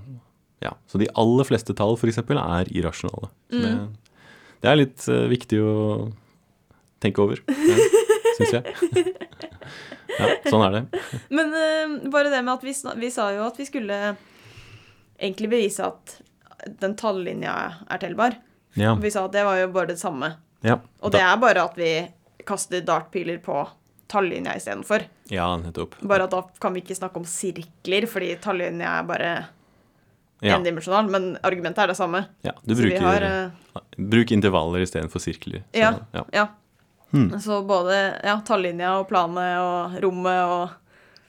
ja, 0.60 0.74
Så 0.90 0.98
de 0.98 1.08
aller 1.16 1.46
fleste 1.46 1.76
tall, 1.78 1.94
f.eks., 1.96 2.18
er 2.18 2.72
irrasjonale. 2.74 3.30
Mm. 3.54 3.62
det, 3.62 3.74
det 4.62 4.72
er 4.72 4.80
litt 4.82 5.06
uh, 5.08 5.28
viktig 5.30 5.60
å 5.62 5.76
tenke 7.00 7.22
over, 7.22 7.40
syns 8.40 8.58
jeg. 8.58 8.74
ja, 10.18 10.32
sånn 10.50 10.66
er 10.66 10.80
det. 10.80 10.82
Men 11.30 11.54
uh, 11.54 12.10
bare 12.12 12.34
det 12.34 12.42
med 12.42 12.58
at 12.58 12.66
vi, 12.66 12.74
vi 13.06 13.14
sa 13.14 13.30
jo 13.38 13.46
at 13.46 13.62
vi 13.62 13.70
skulle 13.70 14.00
egentlig 15.20 15.52
bevise 15.54 15.86
at 15.86 16.18
den 16.80 16.96
tallinja 16.96 17.54
er 17.90 17.98
tellbar. 18.02 18.36
Ja, 18.78 18.94
Vi 18.96 19.10
sa 19.12 19.26
at 19.26 19.32
det 19.34 19.44
var 19.48 19.58
jo 19.60 19.68
bare 19.74 19.88
det 19.88 20.00
samme. 20.00 20.34
ja, 20.62 20.80
Og 21.02 21.12
det 21.12 21.22
er 21.22 21.38
bare 21.38 21.64
at 21.64 21.76
vi 21.78 22.08
kaster 22.46 22.82
dartpiler 22.86 23.38
på 23.42 23.68
tallinja 24.10 24.56
istedenfor. 24.58 25.04
ja 25.30 25.46
nettopp. 25.58 25.96
Bare 26.02 26.24
at 26.24 26.32
da 26.32 26.42
kan 26.62 26.74
vi 26.74 26.82
ikke 26.82 26.96
snakke 26.98 27.18
om 27.18 27.26
sirkler, 27.26 28.08
fordi 28.08 28.36
tallinja 28.42 29.00
er 29.00 29.04
bare 29.04 29.32
Ja, 30.42 30.56
endimensjonal. 30.56 31.10
Men 31.12 31.38
argumentet 31.44 31.84
er 31.84 31.88
det 31.88 31.98
samme. 31.98 32.26
ja, 32.42 32.52
du 32.64 32.74
bruker 32.76 33.02
har 33.02 33.24
uh, 33.24 33.82
Bruk 33.98 34.32
intervaller 34.32 34.80
istedenfor 34.86 35.20
sirkler. 35.20 35.64
Så, 35.74 35.80
Ja. 35.80 35.94
ja. 36.14 36.24
Ja. 36.34 36.48
Hmm. 37.12 37.32
Så 37.42 37.62
både 37.66 38.22
ja, 38.24 38.40
tallinja 38.46 39.00
og 39.00 39.08
planet 39.10 39.58
og 39.60 40.02
rommet 40.04 40.44
og 40.46 40.70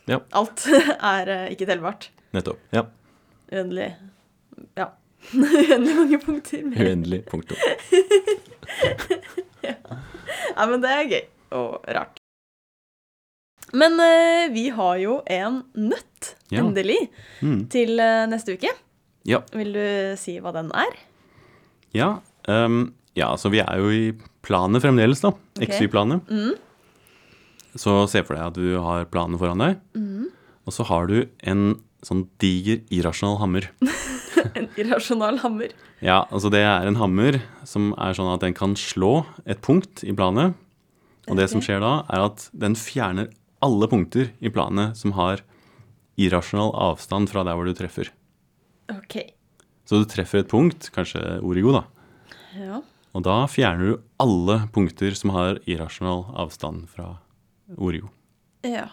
Ja. 0.07 0.19
alt 0.33 0.67
er 1.03 1.29
uh, 1.29 1.51
ikke 1.51 1.67
tellbart. 1.67 2.11
Nettopp. 2.33 2.59
Ja. 2.71 2.85
Uendelig 3.53 3.95
Ja. 4.77 4.91
Uendelig 5.35 5.97
mange 5.97 6.19
punkter. 6.25 6.63
med- 6.65 6.79
Uendelig. 6.87 7.21
Punktum. 7.27 7.57
Ja, 10.57 10.67
men 10.67 10.81
det 10.83 10.91
er 10.93 11.09
gøy 11.11 11.23
og 11.57 11.85
rart. 11.95 12.19
Men 13.77 13.95
uh, 14.03 14.49
vi 14.55 14.65
har 14.75 14.97
jo 15.01 15.19
en 15.31 15.61
nøtt, 15.79 16.35
Ja. 16.51 16.61
endelig, 16.65 16.97
Mm. 17.43 17.69
til 17.71 17.93
uh, 18.03 18.27
neste 18.31 18.57
uke. 18.59 18.73
Ja. 19.29 19.43
Vil 19.55 19.73
du 19.77 19.85
si 20.19 20.39
hva 20.43 20.53
den 20.57 20.73
er? 20.75 20.97
Ja, 21.95 22.19
Um, 22.49 22.95
ja, 23.15 23.29
så 23.37 23.51
vi 23.53 23.59
er 23.61 23.77
jo 23.79 23.91
i 23.93 24.15
planet 24.43 24.81
fremdeles, 24.83 25.21
da. 25.21 25.29
Okay. 25.61 25.67
XY-planet. 25.77 26.25
Mm. 26.33 26.55
Så 27.77 28.09
se 28.09 28.23
for 28.25 28.35
deg 28.35 28.47
at 28.47 28.55
du 28.57 28.79
har 28.81 29.05
planen 29.13 29.37
foran 29.39 29.61
deg, 29.61 29.77
Mm. 29.95 30.31
og 30.67 30.73
så 30.73 30.87
har 30.89 31.07
du 31.07 31.29
en 31.45 31.77
sånn 32.03 32.25
diger, 32.41 32.81
irrasjonal 32.91 33.39
hammer. 33.43 33.69
En 34.59 34.69
irrasjonal 34.81 35.41
hammer. 35.43 35.75
Ja, 36.05 36.25
altså 36.31 36.51
det 36.53 36.63
er 36.65 36.89
en 36.89 36.99
hammer 37.01 37.41
som 37.69 37.93
er 38.01 38.17
sånn 38.17 38.31
at 38.33 38.45
den 38.45 38.57
kan 38.57 38.77
slå 38.79 39.25
et 39.45 39.61
punkt 39.65 40.05
i 40.07 40.15
planet. 40.17 40.57
Og 41.31 41.37
det 41.39 41.51
som 41.53 41.63
skjer 41.63 41.83
da, 41.83 42.01
er 42.11 42.25
at 42.31 42.49
den 42.57 42.75
fjerner 42.79 43.29
alle 43.63 43.87
punkter 43.91 44.31
i 44.41 44.51
planet 44.53 44.97
som 44.99 45.13
har 45.19 45.45
irrasjonal 46.21 46.73
avstand 46.89 47.31
fra 47.31 47.45
der 47.47 47.59
hvor 47.59 47.69
du 47.69 47.77
treffer. 47.77 48.11
OK. 48.91 49.21
Så 49.87 50.01
du 50.01 50.09
treffer 50.09 50.43
et 50.43 50.51
punkt, 50.51 50.89
kanskje 50.95 51.21
origo, 51.47 51.75
da. 51.77 51.85
Ja. 52.57 52.81
Og 53.15 53.25
da 53.27 53.43
fjerner 53.51 53.93
du 53.93 54.03
alle 54.23 54.61
punkter 54.75 55.15
som 55.19 55.33
har 55.35 55.61
irrasjonal 55.71 56.29
avstand 56.39 56.89
fra 56.93 57.17
origo. 57.77 58.11
Ja. 58.67 58.89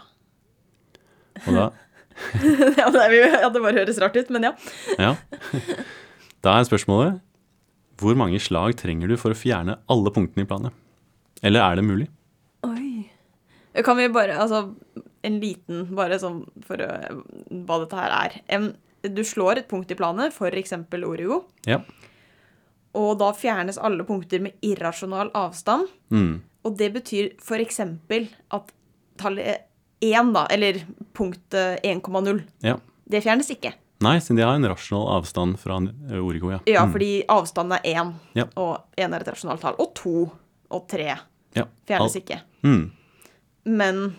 Og 1.45 1.51
da, 1.53 1.67
ja, 2.79 2.89
det, 2.91 3.61
bare 3.61 3.77
høres 3.77 4.01
rart 4.01 4.17
ut, 4.17 4.29
men 4.33 4.49
ja. 4.49 4.53
ja. 4.97 5.13
Da 6.45 6.57
er 6.57 6.67
spørsmålet 6.67 7.23
hvor 7.97 8.17
mange 8.17 8.37
slag 8.41 8.75
trenger 8.77 9.09
du 9.09 9.15
for 9.17 9.33
å 9.33 9.37
fjerne 9.37 9.79
alle 9.89 10.11
punktene 10.13 10.45
i 10.45 10.49
planet? 10.49 10.75
Eller 11.45 11.63
er 11.63 11.79
det 11.79 11.85
mulig? 11.85 12.07
Oi. 12.67 13.07
Kan 13.85 13.97
vi 13.97 14.07
bare 14.13 14.37
Altså, 14.41 14.63
en 15.25 15.39
liten, 15.41 15.85
bare 15.97 16.19
sånn 16.21 16.43
for 16.65 16.81
å, 16.81 16.89
hva 17.65 17.79
dette 17.83 17.97
her 17.99 18.13
er. 18.19 18.37
En, 18.53 18.69
du 19.01 19.23
slår 19.25 19.61
et 19.63 19.69
punkt 19.69 19.91
i 19.93 19.97
planet, 19.97 20.33
f.eks. 20.33 20.75
Origo, 21.05 21.43
Ja. 21.69 21.81
og 22.97 23.17
da 23.21 23.31
fjernes 23.37 23.77
alle 23.77 24.05
punkter 24.07 24.41
med 24.45 24.57
irrasjonal 24.65 25.31
avstand. 25.37 25.89
Mm. 26.13 26.41
Og 26.65 26.77
det 26.77 26.91
betyr 26.97 27.31
f.eks. 27.41 27.81
at 27.81 28.73
tallet 29.17 29.65
1, 30.01 30.33
da, 30.33 30.45
eller 30.53 30.81
punkt 31.13 31.53
1,0, 31.83 32.43
Ja. 32.61 32.77
det 33.09 33.23
fjernes 33.23 33.49
ikke. 33.51 33.73
Nei, 33.99 34.17
siden 34.21 34.37
de 34.37 34.43
har 34.45 34.53
en 34.55 34.65
rasjonal 34.69 35.07
avstand 35.17 35.57
fra 35.57 35.77
eh, 36.11 36.19
origo, 36.21 36.51
ja. 36.51 36.59
Ja, 36.69 36.83
Mm. 36.85 36.91
fordi 36.93 37.23
avstanden 37.27 37.79
er 37.79 37.81
1, 37.95 38.13
Ja. 38.35 38.45
og 38.55 38.83
1 38.97 39.13
er 39.13 39.19
et 39.21 39.27
rasjonalt 39.33 39.61
tall. 39.61 39.75
Og 39.79 39.93
2 39.95 40.31
og 40.71 40.87
3 40.87 41.17
ja. 41.55 41.63
fjernes 41.87 42.15
Al- 42.15 42.21
ikke. 42.21 42.41
Mm. 42.63 42.91
Men 43.65 44.15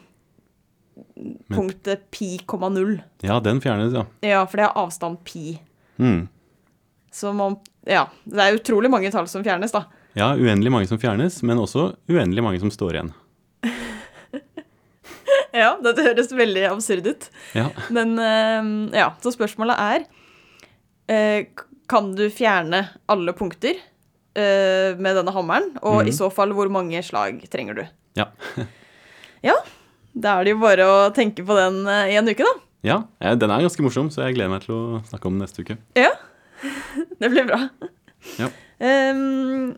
punktet 1.55 2.11
pi, 2.11 2.39
komma 2.47 2.69
Ja, 3.23 3.39
den 3.41 3.61
fjernes, 3.61 3.93
ja. 3.95 4.05
Ja, 4.23 4.45
for 4.47 4.57
det 4.57 4.67
er 4.67 4.75
avstand 4.77 5.23
pi. 5.25 5.59
Mm. 5.99 6.29
Så 7.13 7.33
man 7.35 7.59
Ja. 7.87 8.07
Det 8.29 8.39
er 8.39 8.59
utrolig 8.59 8.91
mange 8.91 9.11
tall 9.11 9.27
som 9.29 9.43
fjernes, 9.43 9.73
da. 9.73 9.85
Ja, 10.15 10.35
uendelig 10.35 10.71
mange 10.71 10.87
som 10.89 10.99
fjernes, 10.99 11.43
men 11.43 11.57
også 11.57 11.95
uendelig 12.09 12.43
mange 12.43 12.61
som 12.61 12.69
står 12.71 12.93
igjen. 12.99 13.15
Ja, 15.63 15.75
dette 15.83 16.05
høres 16.05 16.33
veldig 16.35 16.65
absurd 16.69 17.07
ut. 17.09 17.29
Ja. 17.57 17.69
Men 17.95 18.17
eh, 18.21 18.73
ja, 19.01 19.13
så 19.23 19.33
spørsmålet 19.35 19.81
er 19.81 20.05
eh, 21.09 21.49
Kan 21.89 22.13
du 22.19 22.27
fjerne 22.33 22.85
alle 23.09 23.35
punkter 23.37 23.79
eh, 23.79 24.93
med 24.99 25.17
denne 25.19 25.35
hammeren? 25.35 25.71
Og 25.89 26.09
i 26.09 26.15
så 26.17 26.31
fall, 26.35 26.53
hvor 26.57 26.71
mange 26.73 27.01
slag 27.07 27.41
trenger 27.53 27.83
du? 27.83 27.87
Ja. 28.21 28.31
Ja, 29.39 29.53
da 30.19 30.33
er 30.41 30.49
det 30.49 30.51
jo 30.57 30.59
bare 30.59 30.83
å 30.83 30.95
tenke 31.15 31.45
på 31.47 31.55
den 31.55 31.77
i 31.87 32.17
en 32.19 32.27
uke, 32.27 32.43
da. 32.43 32.55
ja, 32.83 32.97
den 33.39 33.53
er 33.55 33.63
ganske 33.63 33.85
morsom, 33.87 34.09
så 34.11 34.25
jeg 34.25 34.35
gleder 34.35 34.51
meg 34.51 34.65
til 34.65 34.73
å 34.75 34.99
snakke 35.07 35.31
om 35.31 35.37
den 35.37 35.45
neste 35.45 35.63
uke. 35.63 35.77
Ja, 35.95 36.11
det 37.23 37.31
blir 37.31 37.47
bra. 37.47 37.61
Ja. 38.41 38.49
Um, 38.83 39.77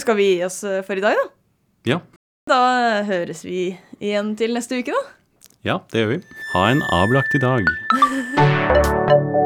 skal 0.00 0.16
vi 0.16 0.30
gi 0.30 0.40
oss 0.48 0.62
for 0.88 0.96
i 0.96 1.04
dag, 1.04 1.20
da? 1.20 1.28
Ja. 1.92 2.00
Da 2.48 3.02
høres 3.04 3.44
vi 3.44 3.74
igjen 4.00 4.34
til 4.38 4.56
neste 4.56 4.82
uke, 4.82 4.94
da. 4.94 5.02
Ja, 5.66 5.80
det 5.92 6.04
gjør 6.04 6.12
vi. 6.16 6.20
Ha 6.52 6.68
en 6.70 6.84
avlagt 6.94 7.34
i 7.34 7.42
dag. 7.42 7.66